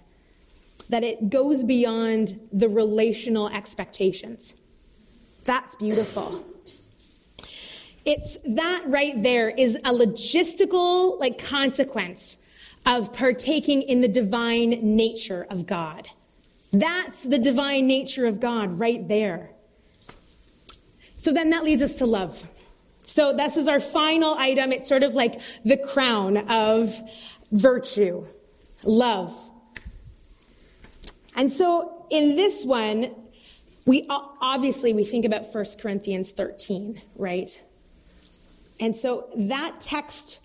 that 0.90 1.04
it 1.04 1.30
goes 1.30 1.64
beyond 1.64 2.40
the 2.52 2.68
relational 2.68 3.48
expectations. 3.50 4.56
That's 5.44 5.76
beautiful. 5.76 6.44
It's 8.06 8.38
that 8.46 8.84
right 8.88 9.22
there 9.22 9.50
is 9.50 9.76
a 9.76 9.92
logistical 9.92 11.20
like 11.20 11.38
consequence 11.38 12.38
of 12.86 13.14
partaking 13.14 13.84
in 13.84 14.02
the 14.02 14.08
divine 14.08 14.70
nature 14.96 15.46
of 15.50 15.68
God. 15.68 16.08
That's 16.72 17.24
the 17.24 17.38
divine 17.38 17.88
nature 17.88 18.26
of 18.26 18.40
God 18.40 18.80
right 18.80 19.08
there. 19.08 19.52
So 21.18 21.34
then 21.34 21.50
that 21.50 21.64
leads 21.64 21.84
us 21.84 21.96
to 21.96 22.06
love. 22.06 22.48
So 23.10 23.34
this 23.34 23.58
is 23.58 23.68
our 23.68 23.80
final 23.80 24.36
item. 24.36 24.72
It's 24.72 24.88
sort 24.88 25.02
of 25.02 25.16
like 25.16 25.42
the 25.66 25.78
crown 25.78 26.38
of 26.50 26.96
virtue. 27.52 28.26
Love. 28.84 29.36
And 31.36 31.52
so 31.52 32.06
in 32.12 32.36
this 32.36 32.64
one, 32.66 33.16
we 33.86 34.06
obviously 34.10 34.94
we 34.94 35.04
think 35.04 35.26
about 35.26 35.52
1 35.52 35.66
Corinthians 35.82 36.30
13, 36.32 37.02
right? 37.16 37.60
And 38.80 38.96
so 38.96 39.30
that 39.36 39.82
text 39.82 40.40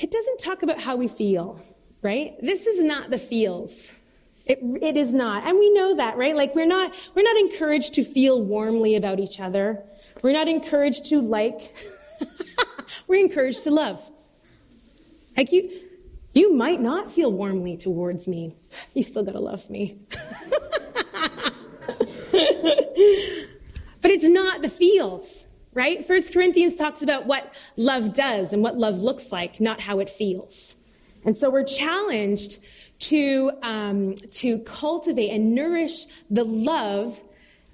it 0.00 0.10
doesn't 0.10 0.38
talk 0.38 0.64
about 0.64 0.80
how 0.80 0.96
we 0.96 1.06
feel, 1.06 1.60
right? 2.02 2.34
This 2.42 2.66
is 2.66 2.82
not 2.82 3.10
the 3.10 3.18
feels. 3.18 3.92
It, 4.46 4.58
it 4.82 4.96
is 4.96 5.14
not. 5.14 5.44
And 5.44 5.56
we 5.56 5.72
know 5.72 5.94
that, 5.94 6.16
right? 6.16 6.34
Like 6.34 6.56
we're 6.56 6.66
not, 6.66 6.92
we're 7.14 7.22
not 7.22 7.36
encouraged 7.36 7.94
to 7.94 8.02
feel 8.02 8.42
warmly 8.42 8.96
about 8.96 9.20
each 9.20 9.38
other. 9.38 9.84
We're 10.22 10.32
not 10.32 10.48
encouraged 10.48 11.06
to 11.06 11.20
like. 11.20 11.74
we're 13.06 13.20
encouraged 13.20 13.64
to 13.64 13.70
love. 13.70 14.08
Like 15.36 15.52
you, 15.52 15.70
you 16.32 16.54
might 16.54 16.80
not 16.80 17.10
feel 17.10 17.32
warmly 17.32 17.76
towards 17.76 18.28
me. 18.28 18.54
You 18.94 19.02
still 19.02 19.24
gotta 19.24 19.40
love 19.40 19.68
me. 19.68 19.98
but 24.00 24.10
it's 24.10 24.24
not 24.24 24.62
the 24.62 24.68
feels, 24.68 25.46
right? 25.74 26.06
First 26.06 26.32
Corinthians 26.32 26.74
talks 26.74 27.02
about 27.02 27.26
what 27.26 27.52
love 27.76 28.14
does 28.14 28.52
and 28.52 28.62
what 28.62 28.78
love 28.78 29.00
looks 29.00 29.32
like, 29.32 29.60
not 29.60 29.80
how 29.80 29.98
it 29.98 30.08
feels. 30.08 30.76
And 31.24 31.36
so 31.36 31.50
we're 31.50 31.64
challenged 31.64 32.58
to, 33.00 33.50
um, 33.62 34.14
to 34.14 34.60
cultivate 34.60 35.30
and 35.30 35.54
nourish 35.54 36.06
the 36.30 36.44
love 36.44 37.20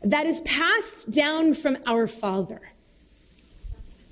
that 0.02 0.26
is 0.26 0.40
passed 0.42 1.10
down 1.10 1.54
from 1.54 1.78
our 1.86 2.06
Father. 2.06 2.72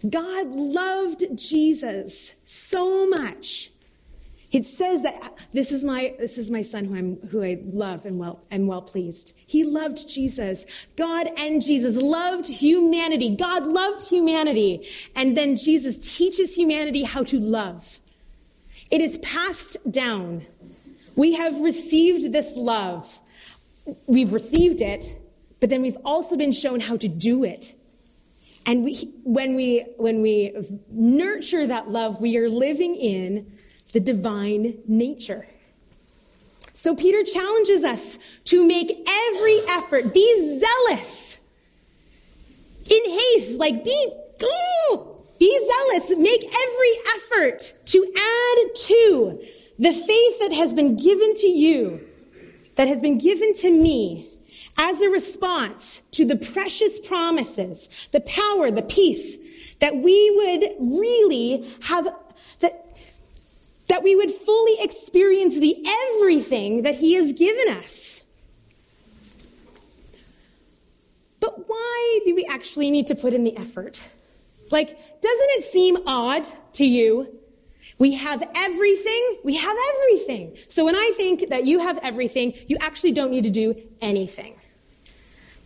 God 0.08 0.48
loved 0.48 1.24
Jesus 1.36 2.34
so 2.44 3.08
much 3.08 3.70
it 4.52 4.64
says 4.64 5.02
that 5.02 5.34
this 5.52 5.72
is 5.72 5.84
my 5.84 6.14
this 6.18 6.38
is 6.38 6.50
my 6.50 6.62
son 6.62 6.84
who 6.84 6.96
I'm 6.96 7.16
who 7.28 7.42
I 7.42 7.58
love 7.62 8.06
and 8.06 8.18
well 8.18 8.42
am 8.50 8.66
well 8.66 8.82
pleased. 8.82 9.34
He 9.46 9.64
loved 9.64 10.08
Jesus. 10.08 10.64
God 10.96 11.28
and 11.36 11.60
Jesus 11.60 11.96
loved 11.96 12.48
humanity. 12.48 13.34
God 13.34 13.66
loved 13.66 14.08
humanity. 14.08 14.88
And 15.14 15.36
then 15.36 15.56
Jesus 15.56 15.98
teaches 15.98 16.54
humanity 16.54 17.02
how 17.02 17.24
to 17.24 17.40
love. 17.40 17.98
It 18.90 19.00
is 19.00 19.18
passed 19.18 19.76
down. 19.90 20.46
We 21.16 21.34
have 21.34 21.60
received 21.60 22.32
this 22.32 22.54
love. 22.54 23.20
We've 24.06 24.32
received 24.32 24.80
it, 24.80 25.18
but 25.60 25.70
then 25.70 25.82
we've 25.82 25.98
also 26.04 26.36
been 26.36 26.52
shown 26.52 26.80
how 26.80 26.96
to 26.96 27.08
do 27.08 27.44
it. 27.44 27.74
And 28.66 28.84
we, 28.84 29.12
when 29.22 29.54
we 29.54 29.86
when 29.96 30.22
we 30.22 30.52
nurture 30.90 31.66
that 31.68 31.90
love, 31.90 32.20
we 32.20 32.36
are 32.36 32.48
living 32.48 32.96
in 32.96 33.52
the 33.92 34.00
divine 34.00 34.78
nature. 34.88 35.46
So 36.72 36.94
Peter 36.94 37.22
challenges 37.22 37.84
us 37.84 38.18
to 38.44 38.66
make 38.66 38.90
every 39.08 39.60
effort, 39.68 40.12
be 40.12 40.58
zealous 40.58 41.26
in 42.90 43.10
haste, 43.10 43.58
Like, 43.58 43.84
be, 43.84 44.12
oh, 44.42 45.22
be 45.38 45.60
zealous. 45.68 46.10
Make 46.18 46.44
every 46.44 46.92
effort 47.16 47.74
to 47.86 48.12
add 48.16 48.74
to 48.74 49.44
the 49.78 49.92
faith 49.92 50.38
that 50.40 50.52
has 50.52 50.72
been 50.72 50.96
given 50.96 51.34
to 51.36 51.46
you, 51.46 52.06
that 52.76 52.88
has 52.88 53.00
been 53.00 53.18
given 53.18 53.54
to 53.56 53.70
me 53.70 54.30
as 54.78 55.00
a 55.00 55.08
response 55.08 56.02
to 56.12 56.24
the 56.24 56.36
precious 56.36 56.98
promises, 56.98 57.88
the 58.12 58.20
power, 58.20 58.70
the 58.70 58.82
peace 58.82 59.38
that 59.80 59.96
we 59.96 60.30
would 60.36 60.70
really 60.78 61.66
have 61.82 62.08
that 62.60 62.82
that 63.88 64.02
we 64.02 64.16
would 64.16 64.30
fully 64.30 64.80
experience 64.80 65.58
the 65.58 65.76
everything 66.16 66.82
that 66.82 66.96
he 66.96 67.14
has 67.14 67.32
given 67.32 67.74
us. 67.76 68.20
But 71.38 71.68
why 71.68 72.20
do 72.24 72.34
we 72.34 72.44
actually 72.46 72.90
need 72.90 73.06
to 73.06 73.14
put 73.14 73.32
in 73.32 73.44
the 73.44 73.56
effort? 73.56 74.00
Like, 74.72 74.88
doesn't 75.20 75.50
it 75.50 75.64
seem 75.64 75.98
odd 76.06 76.46
to 76.72 76.84
you? 76.84 77.28
We 77.98 78.14
have 78.14 78.42
everything. 78.54 79.38
We 79.44 79.54
have 79.54 79.76
everything. 79.94 80.56
So 80.68 80.84
when 80.84 80.96
I 80.96 81.12
think 81.16 81.48
that 81.50 81.66
you 81.66 81.78
have 81.78 81.98
everything, 82.02 82.54
you 82.66 82.76
actually 82.80 83.12
don't 83.12 83.30
need 83.30 83.44
to 83.44 83.50
do 83.50 83.80
anything. 84.00 84.60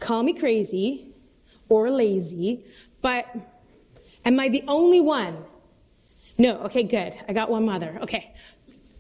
Call 0.01 0.23
me 0.23 0.33
crazy 0.33 1.09
or 1.69 1.91
lazy, 1.91 2.65
but 3.03 3.27
am 4.25 4.41
I 4.41 4.49
the 4.49 4.65
only 4.67 5.01
one? 5.01 5.37
No, 6.39 6.57
okay, 6.63 6.83
good. 6.83 7.13
I 7.29 7.35
got 7.35 7.51
one 7.51 7.67
mother. 7.67 7.99
Okay. 8.03 8.33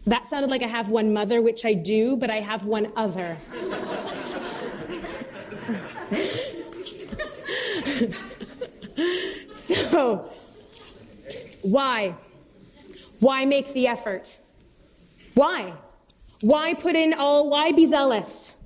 That 0.06 0.28
sounded 0.28 0.50
like 0.50 0.62
I 0.62 0.66
have 0.66 0.90
one 0.90 1.12
mother, 1.12 1.42
which 1.42 1.64
I 1.64 1.74
do, 1.74 2.16
but 2.16 2.30
I 2.30 2.36
have 2.36 2.64
one 2.64 2.92
other. 2.96 3.36
so, 9.50 10.32
why? 11.62 12.14
Why 13.20 13.44
make 13.44 13.72
the 13.72 13.86
effort? 13.86 14.38
Why? 15.34 15.74
Why 16.40 16.74
put 16.74 16.96
in 16.96 17.14
all, 17.14 17.50
why 17.50 17.72
be 17.72 17.86
zealous? 17.86 18.56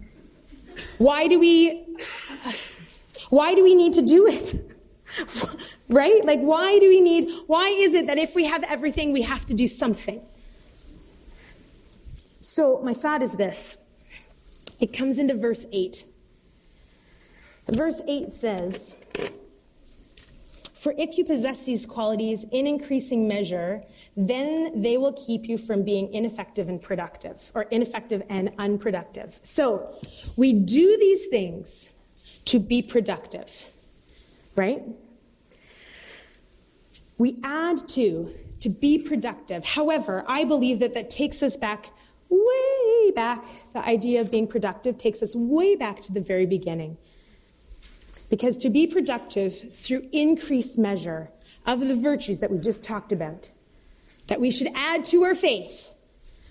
Why 0.98 1.28
do 1.28 1.38
we, 1.38 1.84
why 3.30 3.54
do 3.54 3.62
we 3.62 3.74
need 3.74 3.94
to 3.94 4.02
do 4.02 4.26
it? 4.26 4.54
right? 5.88 6.24
Like, 6.24 6.40
why 6.40 6.78
do 6.78 6.88
we 6.88 7.00
need, 7.00 7.30
why 7.46 7.68
is 7.68 7.94
it 7.94 8.06
that 8.06 8.18
if 8.18 8.34
we 8.34 8.44
have 8.44 8.62
everything, 8.64 9.12
we 9.12 9.22
have 9.22 9.46
to 9.46 9.54
do 9.54 9.66
something? 9.66 10.20
So, 12.40 12.80
my 12.82 12.94
thought 12.94 13.22
is 13.22 13.32
this 13.32 13.76
it 14.80 14.92
comes 14.92 15.18
into 15.18 15.34
verse 15.34 15.66
8. 15.72 16.04
Verse 17.68 18.00
8 18.06 18.32
says, 18.32 18.94
For 20.84 20.92
if 20.98 21.16
you 21.16 21.24
possess 21.24 21.62
these 21.62 21.86
qualities 21.86 22.44
in 22.52 22.66
increasing 22.66 23.26
measure, 23.26 23.82
then 24.18 24.82
they 24.82 24.98
will 24.98 25.14
keep 25.14 25.48
you 25.48 25.56
from 25.56 25.82
being 25.82 26.12
ineffective 26.12 26.68
and 26.68 26.78
productive, 26.78 27.50
or 27.54 27.62
ineffective 27.62 28.22
and 28.28 28.52
unproductive. 28.58 29.40
So, 29.42 29.96
we 30.36 30.52
do 30.52 30.98
these 30.98 31.28
things 31.28 31.88
to 32.44 32.58
be 32.58 32.82
productive, 32.82 33.64
right? 34.56 34.82
We 37.16 37.40
add 37.42 37.88
to, 37.88 38.34
to 38.60 38.68
be 38.68 38.98
productive. 38.98 39.64
However, 39.64 40.22
I 40.28 40.44
believe 40.44 40.80
that 40.80 40.92
that 40.92 41.08
takes 41.08 41.42
us 41.42 41.56
back 41.56 41.92
way 42.28 43.10
back. 43.12 43.42
The 43.72 43.82
idea 43.82 44.20
of 44.20 44.30
being 44.30 44.46
productive 44.46 44.98
takes 44.98 45.22
us 45.22 45.34
way 45.34 45.76
back 45.76 46.02
to 46.02 46.12
the 46.12 46.20
very 46.20 46.44
beginning. 46.44 46.98
Because 48.34 48.56
to 48.56 48.68
be 48.68 48.88
productive 48.88 49.76
through 49.76 50.08
increased 50.10 50.76
measure 50.76 51.30
of 51.66 51.78
the 51.78 51.94
virtues 51.94 52.40
that 52.40 52.50
we 52.50 52.58
just 52.58 52.82
talked 52.82 53.12
about, 53.12 53.52
that 54.26 54.40
we 54.40 54.50
should 54.50 54.66
add 54.74 55.04
to 55.04 55.22
our 55.22 55.36
faith, 55.36 55.88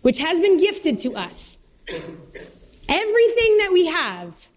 which 0.01 0.19
has 0.19 0.39
been 0.39 0.57
gifted 0.57 0.97
to 0.99 1.13
us, 1.17 1.57
everything 1.89 3.57
that 3.57 3.69
we 3.73 3.87
have, 3.87 4.47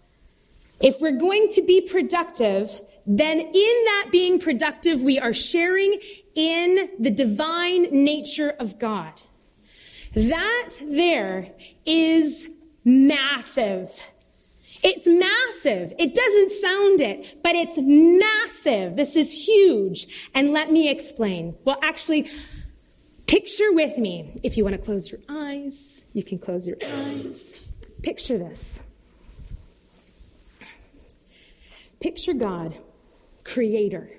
if 0.79 1.01
we're 1.01 1.17
going 1.17 1.49
to 1.49 1.61
be 1.61 1.81
productive, 1.81 2.79
then 3.05 3.41
in 3.41 3.51
that 3.51 4.07
being 4.09 4.39
productive, 4.39 5.01
we 5.01 5.19
are 5.19 5.33
sharing 5.33 5.99
in 6.33 6.89
the 6.97 7.11
divine 7.11 7.89
nature 7.91 8.51
of 8.57 8.79
God. 8.79 9.21
That 10.15 10.69
there 10.81 11.49
is 11.85 12.47
massive. 12.85 14.01
It's 14.83 15.07
massive. 15.07 15.93
It 15.97 16.13
doesn't 16.13 16.51
sound 16.51 17.01
it, 17.01 17.41
but 17.43 17.55
it's 17.55 17.77
massive. 17.77 18.95
This 18.95 19.15
is 19.15 19.33
huge. 19.33 20.29
And 20.33 20.51
let 20.51 20.71
me 20.71 20.89
explain. 20.89 21.55
Well, 21.65 21.79
actually, 21.81 22.29
picture 23.25 23.71
with 23.71 23.97
me. 23.97 24.39
If 24.43 24.57
you 24.57 24.63
want 24.63 24.75
to 24.75 24.81
close 24.81 25.11
your 25.11 25.21
eyes, 25.29 26.05
you 26.13 26.23
can 26.23 26.39
close 26.39 26.67
your 26.67 26.77
eyes. 26.85 27.53
Picture 28.01 28.37
this. 28.37 28.81
Picture 31.99 32.33
God 32.33 32.77
creator, 33.47 34.09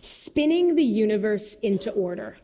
spinning 0.00 0.74
the 0.74 0.84
universe 0.84 1.54
into 1.56 1.90
order. 1.90 2.38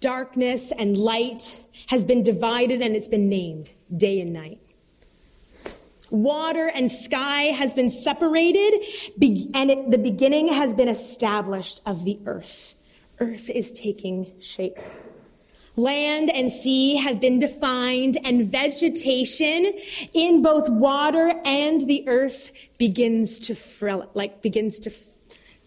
Darkness 0.00 0.72
and 0.72 0.98
light 0.98 1.62
has 1.86 2.04
been 2.04 2.24
divided 2.24 2.82
and 2.82 2.96
it's 2.96 3.06
been 3.06 3.28
named 3.28 3.70
day 3.96 4.20
and 4.20 4.32
night. 4.32 4.61
Water 6.12 6.70
and 6.74 6.90
sky 6.90 7.44
has 7.44 7.72
been 7.72 7.88
separated 7.88 8.84
and 9.54 9.70
it, 9.70 9.90
the 9.90 9.96
beginning 9.96 10.48
has 10.48 10.74
been 10.74 10.88
established 10.88 11.80
of 11.86 12.04
the 12.04 12.20
earth. 12.26 12.74
Earth 13.18 13.48
is 13.48 13.72
taking 13.72 14.30
shape. 14.38 14.76
Land 15.74 16.28
and 16.28 16.50
sea 16.50 16.96
have 16.96 17.18
been 17.18 17.38
defined, 17.38 18.18
and 18.24 18.46
vegetation 18.46 19.72
in 20.12 20.42
both 20.42 20.68
water 20.68 21.32
and 21.46 21.80
the 21.80 22.06
earth 22.06 22.52
begins 22.76 23.38
to 23.38 23.54
frill, 23.54 24.10
like 24.12 24.42
begins 24.42 24.78
to, 24.80 24.92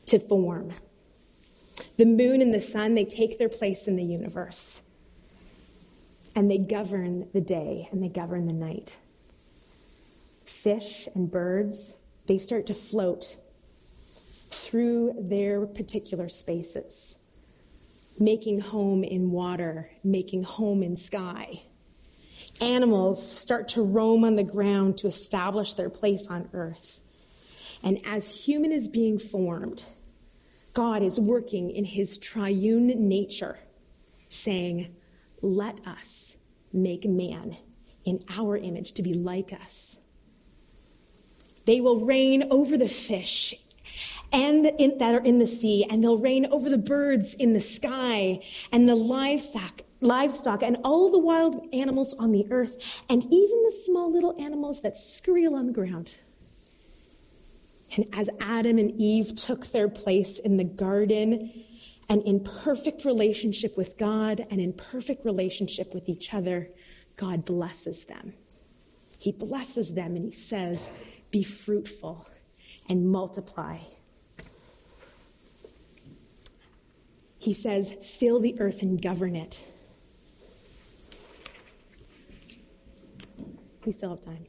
to 0.05 0.19
form. 0.19 0.73
The 1.97 2.05
moon 2.05 2.39
and 2.43 2.53
the 2.53 2.61
sun, 2.61 2.93
they 2.93 3.05
take 3.05 3.39
their 3.39 3.49
place 3.49 3.87
in 3.87 3.95
the 3.95 4.03
universe. 4.03 4.83
And 6.35 6.51
they 6.51 6.59
govern 6.59 7.29
the 7.33 7.41
day 7.41 7.87
and 7.91 8.03
they 8.03 8.09
govern 8.09 8.45
the 8.45 8.53
night. 8.53 8.97
Fish 10.45 11.07
and 11.15 11.29
birds, 11.29 11.95
they 12.27 12.37
start 12.37 12.65
to 12.67 12.73
float 12.73 13.37
through 14.49 15.13
their 15.17 15.65
particular 15.65 16.29
spaces 16.29 17.17
making 18.19 18.59
home 18.61 19.03
in 19.03 19.31
water, 19.31 19.89
making 20.03 20.43
home 20.43 20.83
in 20.83 20.95
sky. 20.95 21.61
Animals 22.61 23.25
start 23.25 23.67
to 23.69 23.81
roam 23.81 24.23
on 24.23 24.35
the 24.35 24.43
ground 24.43 24.97
to 24.99 25.07
establish 25.07 25.73
their 25.73 25.89
place 25.89 26.27
on 26.27 26.49
earth. 26.53 27.01
And 27.83 27.99
as 28.05 28.45
human 28.45 28.71
is 28.71 28.87
being 28.87 29.19
formed, 29.19 29.83
God 30.73 31.03
is 31.03 31.19
working 31.19 31.71
in 31.71 31.85
his 31.85 32.17
triune 32.17 32.87
nature, 33.07 33.59
saying, 34.29 34.95
Let 35.41 35.85
us 35.85 36.37
make 36.71 37.05
man 37.05 37.57
in 38.05 38.23
our 38.29 38.55
image 38.55 38.93
to 38.93 39.01
be 39.01 39.13
like 39.13 39.51
us. 39.51 39.99
They 41.65 41.81
will 41.81 42.05
reign 42.05 42.47
over 42.51 42.77
the 42.77 42.87
fish 42.87 43.53
and 44.31 44.65
in, 44.77 44.97
that 44.97 45.15
are 45.15 45.23
in 45.23 45.39
the 45.39 45.47
sea, 45.47 45.85
and 45.89 46.03
they'll 46.03 46.17
reign 46.17 46.45
over 46.47 46.69
the 46.69 46.77
birds 46.77 47.33
in 47.35 47.53
the 47.53 47.61
sky, 47.61 48.39
and 48.71 48.89
the 48.89 48.95
livestock, 48.95 49.81
livestock, 50.01 50.61
and 50.63 50.77
all 50.83 51.11
the 51.11 51.19
wild 51.19 51.67
animals 51.73 52.13
on 52.15 52.31
the 52.31 52.45
earth, 52.49 53.03
and 53.09 53.23
even 53.23 53.63
the 53.63 53.73
small 53.85 54.11
little 54.11 54.35
animals 54.39 54.81
that 54.81 54.97
squeal 54.97 55.55
on 55.55 55.67
the 55.67 55.73
ground. 55.73 56.17
And 57.95 58.07
as 58.13 58.29
Adam 58.41 58.77
and 58.77 58.91
Eve 58.99 59.35
took 59.35 59.67
their 59.67 59.87
place 59.87 60.39
in 60.39 60.57
the 60.57 60.63
garden, 60.63 61.63
and 62.09 62.21
in 62.23 62.39
perfect 62.39 63.05
relationship 63.05 63.77
with 63.77 63.97
God 63.97 64.45
and 64.51 64.61
in 64.61 64.73
perfect 64.73 65.25
relationship 65.25 65.93
with 65.93 66.07
each 66.07 66.33
other, 66.33 66.69
God 67.15 67.45
blesses 67.45 68.05
them. 68.05 68.33
He 69.17 69.31
blesses 69.31 69.93
them 69.93 70.15
and 70.15 70.25
He 70.25 70.31
says, 70.31 70.91
Be 71.35 71.43
fruitful 71.43 72.25
and 72.87 73.11
multiply 73.11 73.79
He 77.37 77.51
says, 77.51 77.91
fill 77.91 78.39
the 78.39 78.57
earth 78.61 78.81
and 78.81 79.01
govern 79.01 79.35
it. 79.35 79.61
We 83.85 83.91
still 83.91 84.11
have 84.11 84.23
time. 84.23 84.45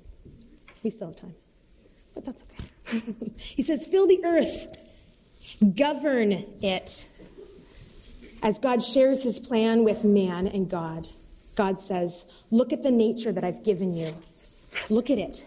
We 0.85 0.91
still 0.91 1.09
have 1.09 1.17
time. 1.17 1.35
But 2.15 2.25
that's 2.25 2.45
okay. 2.45 3.03
he 3.37 3.65
says, 3.65 3.85
fill 3.85 4.07
the 4.07 4.25
earth, 4.25 4.69
govern 5.75 6.33
it. 6.63 7.09
As 8.45 8.61
God 8.61 8.81
shares 8.81 9.25
his 9.25 9.41
plan 9.41 9.83
with 9.83 10.05
man 10.05 10.47
and 10.47 10.71
God, 10.71 11.09
God 11.57 11.81
says, 11.81 12.27
Look 12.53 12.73
at 12.73 12.85
the 12.85 12.93
nature 12.93 13.33
that 13.33 13.43
I've 13.43 13.65
given 13.65 13.93
you. 13.93 14.15
Look 14.89 15.11
at 15.11 15.19
it. 15.19 15.47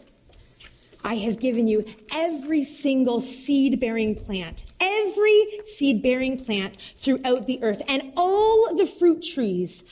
I 1.03 1.15
have 1.15 1.39
given 1.39 1.67
you 1.67 1.85
every 2.13 2.63
single 2.63 3.19
seed 3.21 3.79
bearing 3.79 4.15
plant, 4.15 4.65
every 4.79 5.61
seed 5.63 6.01
bearing 6.01 6.37
plant 6.37 6.75
throughout 6.95 7.45
the 7.45 7.63
earth, 7.63 7.81
and 7.87 8.11
all 8.17 8.75
the 8.75 8.85
fruit 8.85 9.23
trees 9.23 9.83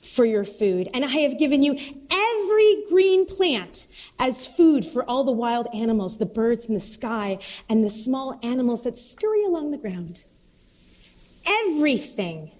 for 0.00 0.24
your 0.24 0.44
food. 0.44 0.88
And 0.94 1.04
I 1.04 1.08
have 1.08 1.38
given 1.38 1.62
you 1.62 1.78
every 2.10 2.84
green 2.88 3.26
plant 3.26 3.86
as 4.18 4.46
food 4.46 4.84
for 4.84 5.04
all 5.04 5.24
the 5.24 5.32
wild 5.32 5.68
animals, 5.74 6.16
the 6.16 6.26
birds 6.26 6.66
in 6.66 6.74
the 6.74 6.80
sky, 6.80 7.38
and 7.68 7.84
the 7.84 7.90
small 7.90 8.38
animals 8.42 8.84
that 8.84 8.96
scurry 8.96 9.44
along 9.44 9.72
the 9.72 9.78
ground. 9.78 10.24
Everything 11.46 12.50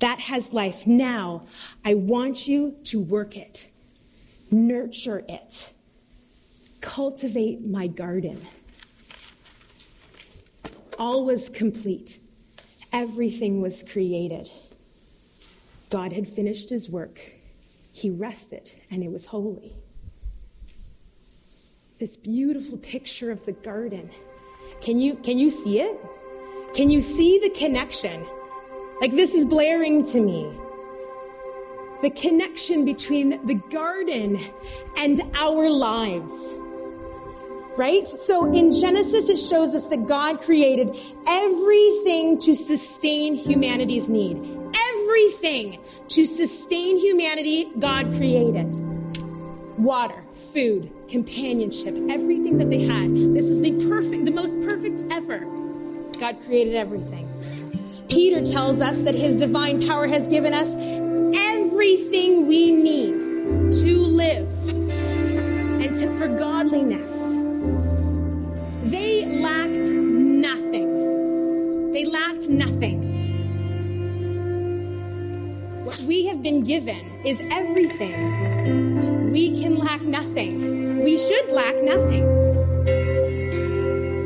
that 0.00 0.20
has 0.20 0.52
life. 0.52 0.86
Now, 0.86 1.46
I 1.84 1.94
want 1.94 2.48
you 2.48 2.76
to 2.84 3.00
work 3.00 3.36
it, 3.36 3.68
nurture 4.50 5.24
it 5.28 5.72
cultivate 6.86 7.66
my 7.66 7.88
garden. 7.88 8.40
All 11.00 11.24
was 11.24 11.48
complete, 11.48 12.20
everything 12.92 13.60
was 13.60 13.82
created. 13.82 14.48
God 15.90 16.12
had 16.12 16.28
finished 16.28 16.70
his 16.70 16.88
work. 16.88 17.20
He 17.92 18.08
rested, 18.08 18.72
and 18.90 19.02
it 19.02 19.10
was 19.10 19.26
holy. 19.26 19.74
This 21.98 22.16
beautiful 22.16 22.78
picture 22.78 23.32
of 23.32 23.44
the 23.44 23.52
garden. 23.52 24.08
Can 24.80 25.00
you, 25.00 25.16
can 25.16 25.38
you 25.38 25.50
see 25.50 25.80
it? 25.80 25.98
Can 26.72 26.88
you 26.88 27.00
see 27.00 27.40
the 27.40 27.50
connection? 27.50 28.24
Like 29.00 29.14
this 29.16 29.34
is 29.34 29.44
blaring 29.44 30.04
to 30.06 30.20
me 30.20 30.52
the 32.02 32.10
connection 32.10 32.84
between 32.84 33.44
the 33.46 33.54
garden 33.70 34.38
and 34.98 35.22
our 35.34 35.70
lives 35.70 36.54
right? 37.76 38.06
So 38.06 38.52
in 38.52 38.72
Genesis, 38.72 39.28
it 39.28 39.38
shows 39.38 39.74
us 39.74 39.86
that 39.86 40.06
God 40.06 40.40
created 40.40 40.96
everything 41.28 42.38
to 42.38 42.54
sustain 42.54 43.34
humanity's 43.34 44.08
need. 44.08 44.36
Everything 44.92 45.80
to 46.08 46.26
sustain 46.26 46.98
humanity, 46.98 47.70
God 47.78 48.14
created. 48.16 48.74
Water, 49.78 50.24
food, 50.32 50.90
companionship, 51.08 51.96
everything 52.08 52.58
that 52.58 52.70
they 52.70 52.82
had. 52.82 53.14
This 53.34 53.44
is 53.44 53.60
the 53.60 53.72
perfect, 53.88 54.24
the 54.24 54.30
most 54.30 54.58
perfect 54.62 55.04
ever. 55.10 55.40
God 56.18 56.40
created 56.44 56.74
everything. 56.74 57.28
Peter 58.08 58.44
tells 58.44 58.80
us 58.80 58.98
that 59.00 59.14
his 59.14 59.34
divine 59.34 59.86
power 59.86 60.06
has 60.06 60.26
given 60.28 60.54
us 60.54 60.74
everything 61.36 62.46
we 62.46 62.72
need 62.72 63.20
to 63.72 63.98
live 63.98 64.50
and 64.68 65.94
to, 65.94 66.16
for 66.16 66.28
godliness. 66.28 67.45
Lacked 72.06 72.48
nothing. 72.48 73.02
What 75.84 75.98
we 76.00 76.26
have 76.26 76.42
been 76.42 76.64
given 76.64 77.04
is 77.24 77.40
everything. 77.50 79.30
We 79.30 79.60
can 79.60 79.76
lack 79.76 80.02
nothing. 80.02 81.04
We 81.04 81.16
should 81.18 81.52
lack 81.52 81.76
nothing. 81.82 82.24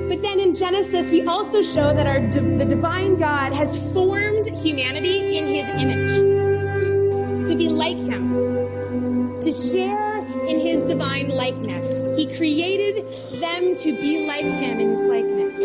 But 0.08 0.22
then 0.22 0.40
in 0.40 0.54
Genesis, 0.54 1.10
we 1.10 1.26
also 1.26 1.62
show 1.62 1.92
that 1.92 2.06
our, 2.06 2.20
the 2.30 2.64
divine 2.64 3.16
God 3.16 3.52
has 3.52 3.76
formed 3.92 4.46
humanity 4.46 5.36
in 5.36 5.46
his 5.46 5.68
image 5.70 7.48
to 7.48 7.54
be 7.54 7.68
like 7.68 7.98
him, 7.98 9.40
to 9.40 9.50
share 9.52 10.18
in 10.46 10.58
his 10.58 10.84
divine 10.84 11.28
likeness. 11.28 12.00
He 12.16 12.34
created 12.36 13.04
them 13.40 13.76
to 13.76 13.96
be 14.00 14.26
like 14.26 14.44
him 14.44 14.80
in 14.80 14.90
his 14.90 15.00
likeness. 15.00 15.58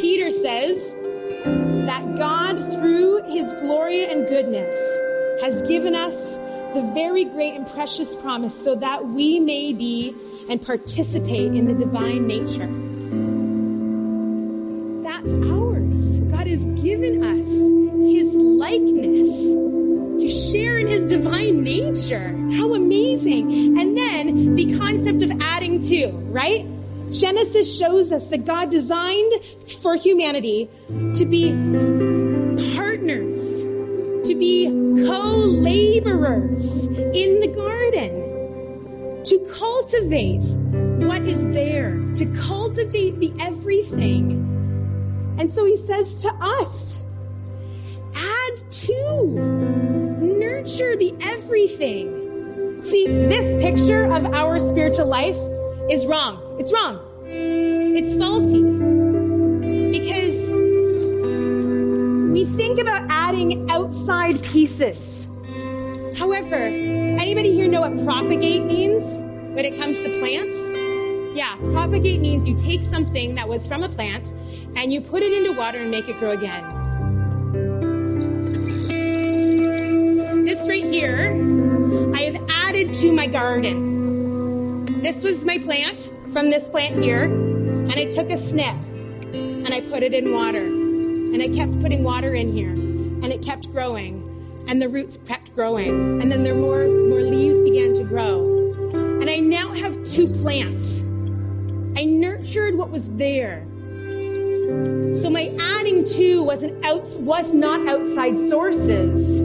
Peter 0.00 0.30
says 0.30 0.96
that 1.86 2.16
God, 2.16 2.58
through 2.74 3.22
his 3.24 3.52
glory 3.54 4.04
and 4.04 4.26
goodness, 4.28 4.76
has 5.40 5.62
given 5.62 5.94
us 5.94 6.34
the 6.74 6.90
very 6.94 7.24
great 7.24 7.54
and 7.54 7.66
precious 7.68 8.16
promise 8.16 8.54
so 8.54 8.74
that 8.74 9.06
we 9.08 9.38
may 9.38 9.72
be 9.72 10.14
and 10.48 10.60
participate 10.64 11.54
in 11.54 11.66
the 11.66 11.74
divine 11.74 12.26
nature. 12.26 12.68
That's 15.02 15.32
ours. 15.32 16.18
God 16.30 16.46
has 16.46 16.66
given 16.82 17.22
us 17.22 17.46
his 18.12 18.34
likeness 18.34 19.30
to 20.20 20.28
share 20.28 20.78
in 20.78 20.86
his 20.86 21.04
divine 21.04 21.62
nature. 21.62 22.28
How 22.52 22.74
amazing. 22.74 23.78
And 23.78 23.96
then 23.96 24.56
the 24.56 24.76
concept 24.76 25.22
of 25.22 25.30
adding 25.40 25.80
to, 25.82 26.08
right? 26.30 26.66
Genesis 27.14 27.78
shows 27.78 28.10
us 28.10 28.26
that 28.26 28.44
God 28.44 28.70
designed 28.70 29.32
for 29.80 29.94
humanity 29.94 30.68
to 31.14 31.24
be 31.24 31.50
partners, 32.74 33.62
to 34.26 34.34
be 34.34 34.66
co 35.06 35.22
laborers 35.22 36.86
in 36.86 37.38
the 37.38 37.46
garden, 37.54 39.22
to 39.22 39.38
cultivate 39.54 40.44
what 41.06 41.22
is 41.22 41.42
there, 41.52 41.92
to 42.14 42.26
cultivate 42.34 43.20
the 43.20 43.32
everything. 43.38 44.32
And 45.38 45.52
so 45.52 45.64
he 45.64 45.76
says 45.76 46.20
to 46.22 46.34
us, 46.40 47.00
add 48.16 48.72
to 48.72 49.24
nurture 50.20 50.96
the 50.96 51.14
everything. 51.20 52.82
See, 52.82 53.06
this 53.06 53.54
picture 53.62 54.04
of 54.04 54.26
our 54.34 54.58
spiritual 54.58 55.06
life 55.06 55.38
is 55.88 56.06
wrong. 56.06 56.40
It's 56.58 56.72
wrong. 56.72 57.03
It's 57.96 58.12
faulty. 58.12 58.60
Because 59.90 60.50
we 62.32 62.44
think 62.56 62.80
about 62.80 63.06
adding 63.08 63.70
outside 63.70 64.42
pieces. 64.42 65.28
However, 66.16 66.56
anybody 66.56 67.52
here 67.52 67.68
know 67.68 67.82
what 67.82 68.04
propagate 68.04 68.64
means 68.64 69.04
when 69.54 69.64
it 69.64 69.76
comes 69.78 70.00
to 70.00 70.18
plants? 70.18 70.56
Yeah, 71.36 71.54
propagate 71.72 72.20
means 72.20 72.48
you 72.48 72.56
take 72.56 72.82
something 72.82 73.36
that 73.36 73.48
was 73.48 73.64
from 73.64 73.84
a 73.84 73.88
plant 73.88 74.32
and 74.74 74.92
you 74.92 75.00
put 75.00 75.22
it 75.22 75.32
into 75.32 75.52
water 75.52 75.78
and 75.78 75.90
make 75.90 76.08
it 76.08 76.18
grow 76.18 76.32
again. 76.32 76.64
this 80.44 80.68
right 80.68 80.84
here, 80.84 81.30
I 82.14 82.22
have 82.22 82.50
added 82.50 82.92
to 82.94 83.12
my 83.12 83.26
garden. 83.26 84.84
This 85.02 85.24
was 85.24 85.44
my 85.44 85.58
plant 85.58 86.10
from 86.32 86.50
this 86.50 86.68
plant 86.68 87.02
here, 87.02 87.53
and 87.90 87.92
I 87.92 88.06
took 88.06 88.30
a 88.30 88.36
snip 88.36 88.74
and 89.34 89.72
I 89.72 89.80
put 89.80 90.02
it 90.02 90.14
in 90.14 90.32
water. 90.32 90.64
And 90.64 91.42
I 91.42 91.48
kept 91.48 91.80
putting 91.80 92.04
water 92.04 92.32
in 92.32 92.52
here, 92.52 92.70
and 92.70 93.26
it 93.26 93.42
kept 93.42 93.72
growing, 93.72 94.22
and 94.68 94.80
the 94.80 94.88
roots 94.88 95.18
kept 95.26 95.52
growing, 95.56 96.22
and 96.22 96.30
then 96.30 96.44
there 96.44 96.54
more 96.54 96.86
more 96.86 97.22
leaves 97.22 97.60
began 97.62 97.92
to 97.94 98.04
grow. 98.04 98.70
And 99.20 99.28
I 99.28 99.38
now 99.38 99.72
have 99.72 99.96
two 100.06 100.28
plants. 100.28 101.02
I 101.96 102.04
nurtured 102.04 102.76
what 102.76 102.90
was 102.90 103.10
there. 103.16 103.66
So 105.20 105.28
my 105.28 105.52
adding 105.58 106.04
to 106.04 106.44
was 106.44 106.62
an 106.62 106.84
out, 106.84 107.04
was 107.18 107.52
not 107.52 107.88
outside 107.88 108.38
sources. 108.48 109.40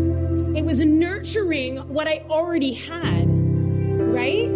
It 0.56 0.64
was 0.64 0.80
nurturing 0.82 1.78
what 1.88 2.08
I 2.08 2.24
already 2.30 2.74
had, 2.74 3.26
right? 3.28 4.48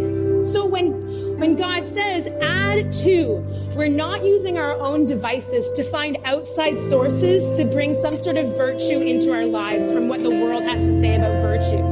So 0.46 0.66
when 0.68 1.03
when 1.38 1.56
God 1.56 1.86
says 1.86 2.28
add 2.42 2.94
to, 2.94 3.44
we're 3.76 3.88
not 3.88 4.24
using 4.24 4.58
our 4.58 4.74
own 4.80 5.06
devices 5.06 5.72
to 5.72 5.84
find 5.84 6.18
outside 6.26 6.80
sources 6.80 7.58
to 7.58 7.66
bring 7.66 7.96
some 7.96 8.16
sort 8.16 8.38
of 8.38 8.56
virtue 8.58 9.00
into 9.00 9.32
our 9.34 9.46
lives 9.46 9.92
from 9.92 10.08
what 10.08 10.24
the 10.24 10.30
world 10.30 10.64
has 10.64 10.80
to 10.80 11.02
say 11.02 11.16
about 11.16 11.42
virtue. 11.42 11.84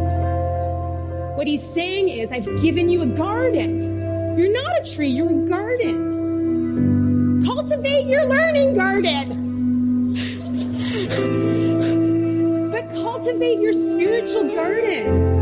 What 1.35 1.47
he's 1.47 1.67
saying 1.67 2.09
is, 2.09 2.31
I've 2.31 2.45
given 2.61 2.89
you 2.89 3.01
a 3.01 3.07
garden. 3.07 4.37
You're 4.37 4.53
not 4.53 4.79
a 4.79 4.93
tree, 4.93 5.09
you're 5.09 5.29
a 5.29 5.49
garden. 5.49 7.43
Cultivate 7.45 8.05
your 8.05 8.25
learning 8.25 8.75
garden. 8.75 9.39
But 12.71 12.89
cultivate 12.93 13.59
your 13.59 13.73
spiritual 13.73 14.43
garden. 14.55 15.41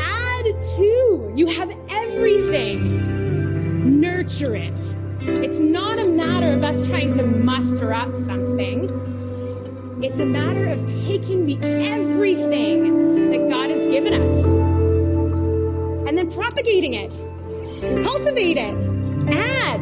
Add 0.00 0.62
to. 0.76 1.32
You 1.34 1.46
have 1.48 1.70
everything. 2.20 3.98
Nurture 3.98 4.54
it. 4.54 4.94
It's 5.20 5.58
not 5.58 5.98
a 5.98 6.04
matter 6.04 6.52
of 6.52 6.62
us 6.62 6.86
trying 6.86 7.10
to 7.12 7.22
muster 7.22 7.94
up 7.94 8.14
something. 8.14 8.90
It's 10.02 10.18
a 10.18 10.26
matter 10.26 10.66
of 10.66 10.86
taking 11.06 11.46
the 11.46 11.58
everything 11.62 13.30
that 13.30 13.48
God 13.48 13.70
has 13.70 13.86
given 13.86 14.12
us 14.12 14.44
and 16.06 16.18
then 16.18 16.30
propagating 16.30 16.92
it. 16.92 17.18
Cultivate 18.04 18.58
it. 18.58 18.74
Add. 19.32 19.80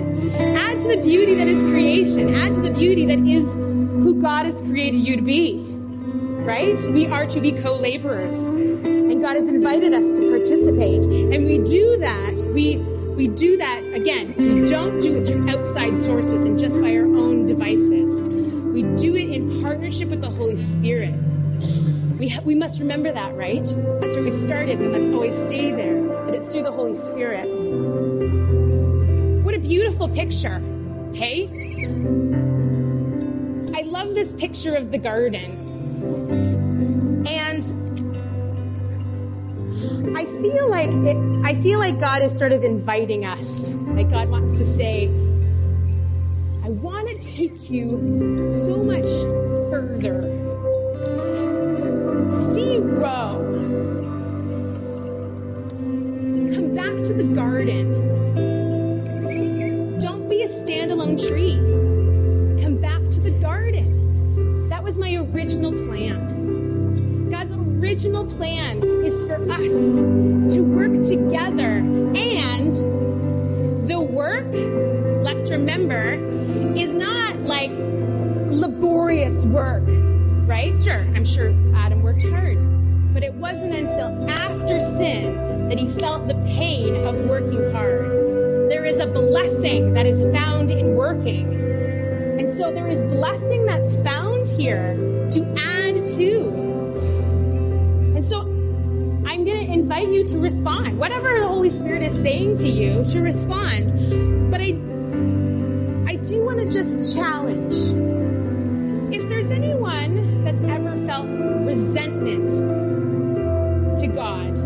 Add 0.57 0.79
to 0.79 0.89
the 0.95 1.03
beauty 1.03 1.35
that 1.35 1.49
is 1.49 1.65
creation. 1.65 2.37
Add 2.37 2.55
to 2.55 2.61
the 2.61 2.71
beauty 2.71 3.05
that 3.07 3.19
is 3.19 3.53
who 3.55 4.23
God 4.23 4.47
has 4.47 4.61
created 4.61 4.99
you 4.99 5.17
to 5.17 5.23
be 5.23 5.65
right? 6.47 6.79
We 6.93 7.05
are 7.07 7.27
to 7.27 7.41
be 7.41 7.53
co 7.53 7.75
laborers. 7.75 8.98
And 9.19 9.25
God 9.25 9.35
has 9.35 9.49
invited 9.49 9.93
us 9.95 10.17
to 10.17 10.31
participate. 10.31 11.03
And 11.03 11.45
we 11.45 11.59
do 11.59 11.97
that. 11.99 12.37
We 12.55 12.77
We 13.17 13.27
do 13.27 13.57
that, 13.57 13.83
again, 13.93 14.33
we 14.37 14.65
don't 14.65 15.01
do 15.01 15.17
it 15.17 15.27
through 15.27 15.51
outside 15.51 16.01
sources 16.01 16.45
and 16.45 16.57
just 16.57 16.81
by 16.81 16.97
our 16.97 17.03
own 17.03 17.47
devices. 17.47 18.23
We 18.73 18.85
do 18.95 19.17
it 19.17 19.31
in 19.35 19.61
partnership 19.61 20.11
with 20.11 20.21
the 20.21 20.31
Holy 20.31 20.55
Spirit. 20.55 21.15
We, 22.17 22.29
ha- 22.29 22.43
we 22.45 22.55
must 22.55 22.79
remember 22.79 23.11
that, 23.13 23.35
right? 23.35 23.65
That's 23.65 24.15
where 24.15 24.23
we 24.23 24.31
started. 24.31 24.79
We 24.79 24.87
must 24.87 25.11
always 25.11 25.35
stay 25.35 25.73
there, 25.73 26.01
but 26.01 26.33
it's 26.37 26.53
through 26.53 26.63
the 26.63 26.71
Holy 26.71 26.95
Spirit. 26.95 27.49
What 29.45 29.57
a 29.57 29.59
beautiful 29.59 30.09
picture, 30.09 30.63
hey? 31.13 31.49
I 33.75 33.83
love 33.83 34.15
this 34.15 34.33
picture 34.35 34.77
of 34.77 34.93
the 34.93 34.99
garden. 34.99 36.38
Feel 40.41 40.71
like 40.71 40.91
it, 40.91 41.17
I 41.45 41.55
feel 41.61 41.79
like 41.79 41.99
God 41.99 42.23
is 42.23 42.37
sort 42.37 42.53
of 42.53 42.63
inviting 42.63 43.25
us. 43.25 43.73
Like 43.73 44.11
God 44.11 44.29
wants 44.29 44.57
to 44.59 44.65
say, 44.65 45.07
I 46.65 46.71
want 46.71 47.09
to 47.09 47.19
take 47.19 47.69
you 47.69 48.51
so 48.65 48.77
much 48.77 49.09
further. 49.71 50.23
To 52.35 52.55
see 52.55 52.75
you 52.75 52.81
grow. 52.81 53.31
Come 56.55 56.75
back 56.75 57.03
to 57.05 57.15
the 57.15 57.25
garden. 57.35 57.89
Don't 59.99 60.29
be 60.29 60.43
a 60.43 60.49
standalone 60.49 61.19
tree. 61.27 61.57
Come 62.63 62.77
back 62.77 63.01
to 63.11 63.21
the 63.21 63.31
garden. 63.41 64.69
That 64.69 64.85
was 64.85 64.99
my 64.99 65.15
original 65.15 65.73
plan. 65.73 67.31
God's 67.31 67.53
original 67.53 68.27
plan 68.27 68.83
is 68.83 69.15
for 69.27 69.37
us 69.51 70.28
to 70.59 70.65
work 70.65 71.05
together. 71.05 71.79
And 72.17 72.73
the 73.89 74.01
work, 74.01 74.53
let's 75.23 75.53
remember, 75.53 76.15
is 76.77 76.93
not 76.93 77.39
like 77.43 77.71
laborious 78.51 79.47
work, 79.47 79.85
right? 80.49 80.77
Sure, 80.83 81.07
I'm 81.15 81.25
sure 81.25 81.51
Adam 81.77 82.03
worked 82.03 82.25
hard. 82.25 82.59
But 83.15 83.23
it 83.23 83.35
wasn't 83.35 83.73
until 83.73 84.29
after 84.29 84.81
sin 84.81 85.69
that 85.69 85.79
he 85.79 85.89
felt 85.89 86.27
the 86.27 86.35
pain 86.57 87.07
of 87.07 87.21
working 87.27 87.73
hard. 87.73 88.11
There 88.69 88.85
is 88.85 88.99
a 88.99 89.07
blessing 89.07 89.93
that 89.93 90.07
is 90.07 90.21
found 90.35 90.73
in 90.73 90.97
working. 90.97 91.55
And 92.41 92.51
so 92.51 92.73
there 92.73 92.89
is 92.89 93.05
blessing 93.05 93.65
that's 93.65 93.95
found 94.03 94.49
here 94.49 94.97
to 95.31 95.55
add 95.57 96.09
to. 96.19 96.68
Invite 99.99 100.15
you 100.15 100.25
to 100.29 100.39
respond. 100.39 100.99
Whatever 100.99 101.41
the 101.41 101.49
Holy 101.49 101.71
Spirit 101.71 102.03
is 102.03 102.13
saying 102.23 102.57
to 102.59 102.69
you, 102.69 103.05
to 103.07 103.21
respond. 103.21 103.91
But 104.51 104.61
I 104.61 104.77
I 106.11 106.17
do 106.17 106.45
want 106.45 106.59
to 106.59 106.69
just 106.71 107.17
challenge. 107.17 107.75
If 109.15 109.29
there's 109.29 109.51
anyone 109.51 110.45
that's 110.45 110.61
ever 110.61 110.95
felt 111.07 111.27
resentment 111.67 112.51
to 113.99 114.07
God, 114.07 114.57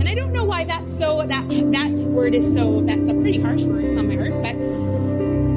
and 0.00 0.08
I 0.08 0.14
don't 0.14 0.32
know 0.32 0.44
why 0.44 0.64
that's 0.64 0.96
so 0.96 1.18
that 1.18 1.48
that 1.48 1.92
word 2.08 2.34
is 2.34 2.52
so 2.52 2.80
that's 2.80 3.08
a 3.08 3.14
pretty 3.14 3.40
harsh 3.40 3.62
word, 3.62 3.94
heart, 3.94 4.42
but 4.42 4.56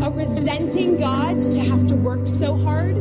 a 0.08 0.12
resenting 0.12 1.00
God 1.00 1.40
to 1.40 1.60
have 1.60 1.88
to 1.88 1.96
work 1.96 2.28
so 2.28 2.56
hard. 2.58 2.96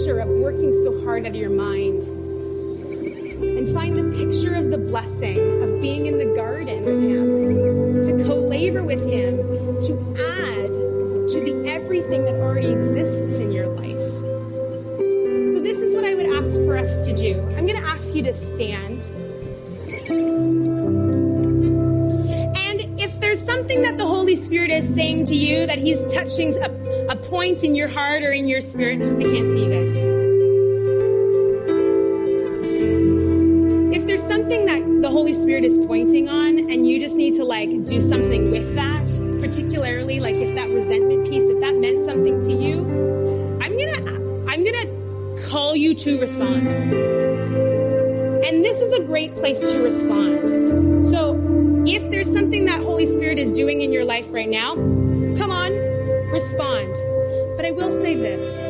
Picture 0.00 0.20
of 0.20 0.30
working 0.30 0.72
so 0.72 0.98
hard 1.04 1.26
out 1.26 1.32
of 1.32 1.36
your 1.36 1.50
mind 1.50 2.02
and 3.42 3.68
find 3.74 3.98
the 3.98 4.16
picture 4.16 4.54
of 4.54 4.70
the 4.70 4.78
blessing 4.78 5.62
of 5.62 5.78
being 5.78 6.06
in 6.06 6.16
the 6.16 6.34
garden 6.34 6.82
with 6.86 7.02
Him, 7.02 8.02
to 8.04 8.24
co 8.24 8.36
labor 8.36 8.82
with 8.82 9.04
Him, 9.04 9.36
to 9.82 9.92
add 10.16 10.72
to 11.28 11.40
the 11.44 11.64
everything 11.68 12.24
that 12.24 12.32
already 12.36 12.68
exists 12.68 13.40
in 13.40 13.52
your 13.52 13.66
life. 13.66 14.00
So, 15.52 15.60
this 15.60 15.76
is 15.76 15.94
what 15.94 16.06
I 16.06 16.14
would 16.14 16.30
ask 16.30 16.54
for 16.54 16.78
us 16.78 17.04
to 17.04 17.14
do. 17.14 17.38
I'm 17.58 17.66
going 17.66 17.78
to 17.78 17.86
ask 17.86 18.14
you 18.14 18.22
to 18.22 18.32
stand. 18.32 19.06
And 22.56 22.98
if 22.98 23.20
there's 23.20 23.40
something 23.40 23.82
that 23.82 23.98
the 23.98 24.06
Holy 24.06 24.36
Spirit 24.36 24.70
is 24.70 24.94
saying 24.94 25.26
to 25.26 25.34
you, 25.34 25.66
that 25.66 25.76
He's 25.78 26.02
touching 26.10 26.52
point 27.30 27.62
in 27.62 27.76
your 27.76 27.86
heart 27.86 28.24
or 28.24 28.32
in 28.32 28.48
your 28.48 28.60
spirit, 28.60 29.00
I 29.00 29.22
can't 29.22 29.46
see 29.46 29.64
you 29.64 29.70
guys. 29.70 29.94
If 33.94 34.04
there's 34.04 34.22
something 34.22 34.66
that 34.66 35.00
the 35.00 35.08
Holy 35.08 35.32
Spirit 35.32 35.62
is 35.62 35.78
pointing 35.86 36.28
on 36.28 36.58
and 36.58 36.88
you 36.88 36.98
just 36.98 37.14
need 37.14 37.36
to 37.36 37.44
like 37.44 37.84
do 37.84 38.00
something 38.00 38.50
with 38.50 38.74
that, 38.74 39.06
particularly 39.40 40.18
like 40.18 40.34
if 40.34 40.56
that 40.56 40.70
resentment 40.70 41.28
piece, 41.28 41.48
if 41.48 41.60
that 41.60 41.76
meant 41.76 42.04
something 42.04 42.40
to 42.40 42.52
you, 42.52 42.80
I'm 43.62 43.78
gonna 43.78 44.50
I'm 44.50 44.64
gonna 44.64 45.40
call 45.48 45.76
you 45.76 45.94
to 45.94 46.20
respond. 46.20 46.66
And 48.44 48.64
this 48.64 48.80
is 48.80 48.92
a 48.92 49.04
great 49.04 49.36
place 49.36 49.60
to 49.60 49.80
respond. 49.80 51.06
So 51.06 51.38
if 51.86 52.10
there's 52.10 52.32
something 52.32 52.64
that 52.64 52.82
Holy 52.82 53.06
Spirit 53.06 53.38
is 53.38 53.52
doing 53.52 53.82
in 53.82 53.92
your 53.92 54.04
life 54.04 54.26
right 54.32 54.48
now, 54.48 54.74
come 55.36 55.52
on, 55.52 55.72
respond. 56.32 56.92
I 57.70 57.72
will 57.72 57.92
say 58.00 58.16
this. 58.16 58.62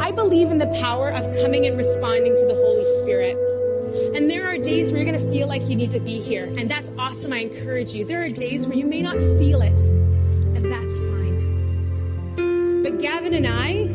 I 0.00 0.10
believe 0.12 0.50
in 0.50 0.56
the 0.56 0.66
power 0.80 1.10
of 1.10 1.24
coming 1.42 1.66
and 1.66 1.76
responding 1.76 2.34
to 2.38 2.46
the 2.46 2.54
Holy 2.54 2.86
Spirit. 3.00 3.36
And 4.16 4.30
there 4.30 4.48
are 4.48 4.56
days 4.56 4.90
where 4.90 5.02
you're 5.02 5.12
going 5.12 5.22
to 5.22 5.30
feel 5.30 5.46
like 5.46 5.68
you 5.68 5.76
need 5.76 5.90
to 5.90 6.00
be 6.00 6.18
here. 6.18 6.44
And 6.44 6.70
that's 6.70 6.90
awesome. 6.96 7.34
I 7.34 7.40
encourage 7.40 7.92
you. 7.92 8.06
There 8.06 8.22
are 8.24 8.30
days 8.30 8.66
where 8.66 8.78
you 8.78 8.86
may 8.86 9.02
not 9.02 9.18
feel 9.18 9.60
it. 9.60 9.78
And 10.56 10.72
that's 10.72 10.96
fine. 10.96 12.82
But 12.82 12.98
Gavin 12.98 13.34
and 13.34 13.46
I 13.46 13.88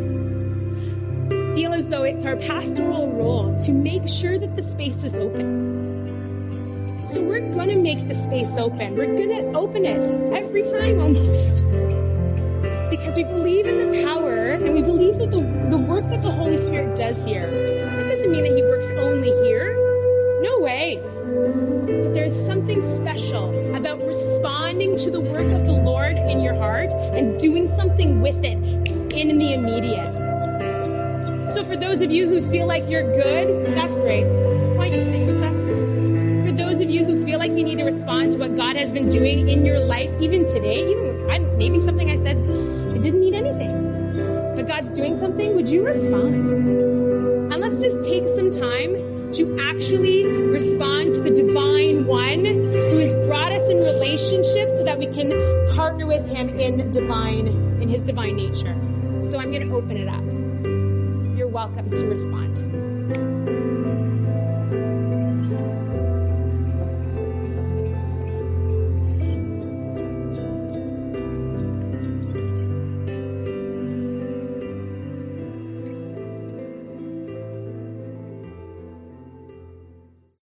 feel 1.56 1.74
as 1.74 1.90
though 1.90 2.04
it's 2.04 2.24
our 2.24 2.36
pastoral 2.36 3.10
role 3.10 3.60
to 3.62 3.72
make 3.72 4.08
sure 4.08 4.38
that 4.38 4.56
the 4.56 4.62
space 4.62 5.04
is 5.04 5.18
open. 5.18 7.04
So 7.08 7.20
we're 7.20 7.52
going 7.52 7.70
to 7.70 7.78
make 7.78 8.08
the 8.08 8.14
space 8.14 8.58
open. 8.58 8.96
We're 8.96 9.08
going 9.08 9.30
to 9.30 9.58
open 9.58 9.86
it 9.86 10.06
every 10.38 10.62
time 10.62 11.02
almost. 11.02 11.66
Because 12.94 13.16
we 13.16 13.24
believe 13.24 13.66
in 13.66 13.80
the 13.80 14.04
power 14.04 14.52
and 14.52 14.72
we 14.72 14.84
believe 14.84 15.18
that 15.18 15.32
the, 15.32 15.40
the 15.72 15.78
work 15.78 16.08
that 16.12 16.22
the 16.22 16.30
Holy 16.30 16.60
Spirit 16.60 16.96
does 16.96 17.26
here, 17.26 17.42
it 17.42 18.08
doesn't 18.08 18.32
mean 18.32 18.44
that 18.44 18.56
He 18.56 18.62
works 18.62 18.92
only 18.92 19.32
here. 19.44 19.74
No 20.44 20.60
way. 20.60 21.02
But 21.02 22.14
there's 22.14 22.36
something 22.36 22.84
special 22.84 23.50
about 23.76 24.00
responding 24.06 24.96
to 24.98 25.10
the 25.10 25.20
work 25.20 25.52
of 25.60 25.66
the 25.66 25.72
Lord 25.72 26.18
in 26.18 26.40
your 26.42 26.54
heart 26.54 26.92
and 26.92 27.40
doing 27.40 27.66
something 27.66 28.22
with 28.22 28.46
it 28.46 28.60
in 29.12 29.40
the 29.40 29.54
immediate. 29.54 30.14
So, 31.52 31.64
for 31.64 31.76
those 31.76 32.04
of 32.04 32.12
you 32.12 32.30
who 32.30 32.44
feel 32.44 32.68
like 32.68 32.88
you're 32.88 33.12
good, 33.12 33.74
that's 33.76 33.98
great. 33.98 34.26
Why 34.76 34.92
don't 34.92 35.00
you 35.00 35.12
sing 35.12 35.26
with 35.26 35.42
us? 35.42 36.46
For 36.46 36.52
those 36.52 36.80
of 36.80 36.92
you 36.92 37.06
who 37.06 37.26
feel 37.26 37.40
like 37.40 37.54
you 37.54 37.64
need 37.64 37.80
to 37.80 37.86
respond 37.86 38.34
to 38.34 38.38
what 38.38 38.56
God 38.56 38.76
has 38.76 38.92
been 38.92 39.10
doing 39.10 39.50
in 39.50 39.66
your 39.66 39.80
life, 39.80 40.14
even 40.22 40.46
today, 40.46 40.88
even 40.88 41.14
maybe 41.58 41.80
something 41.80 42.10
I 42.10 42.22
said, 42.22 42.38
doing 44.94 45.18
something, 45.18 45.56
would 45.56 45.68
you 45.68 45.84
respond? 45.84 46.50
And 46.50 47.60
let's 47.60 47.80
just 47.80 48.08
take 48.08 48.28
some 48.28 48.52
time 48.52 49.32
to 49.34 49.58
actually 49.60 50.26
respond 50.26 51.16
to 51.16 51.22
the 51.22 51.32
divine 51.32 52.06
one 52.06 52.46
who 52.46 53.00
has 53.00 53.14
brought 53.26 53.52
us 53.52 53.68
in 53.70 53.78
relationship 53.78 54.70
so 54.70 54.84
that 54.84 55.00
we 55.00 55.08
can 55.08 55.32
partner 55.76 56.06
with 56.06 56.28
him 56.28 56.50
in 56.50 56.92
divine 56.92 57.48
in 57.82 57.90
his 57.90 58.02
divine 58.04 58.36
nature. 58.36 58.76
So 59.24 59.40
I'm 59.40 59.52
going 59.52 59.68
to 59.68 59.76
open 59.76 59.98
it 59.98 60.08
up. 60.08 60.24
You're 61.36 61.48
welcome 61.48 61.90
to 61.90 62.06
respond. 62.08 62.93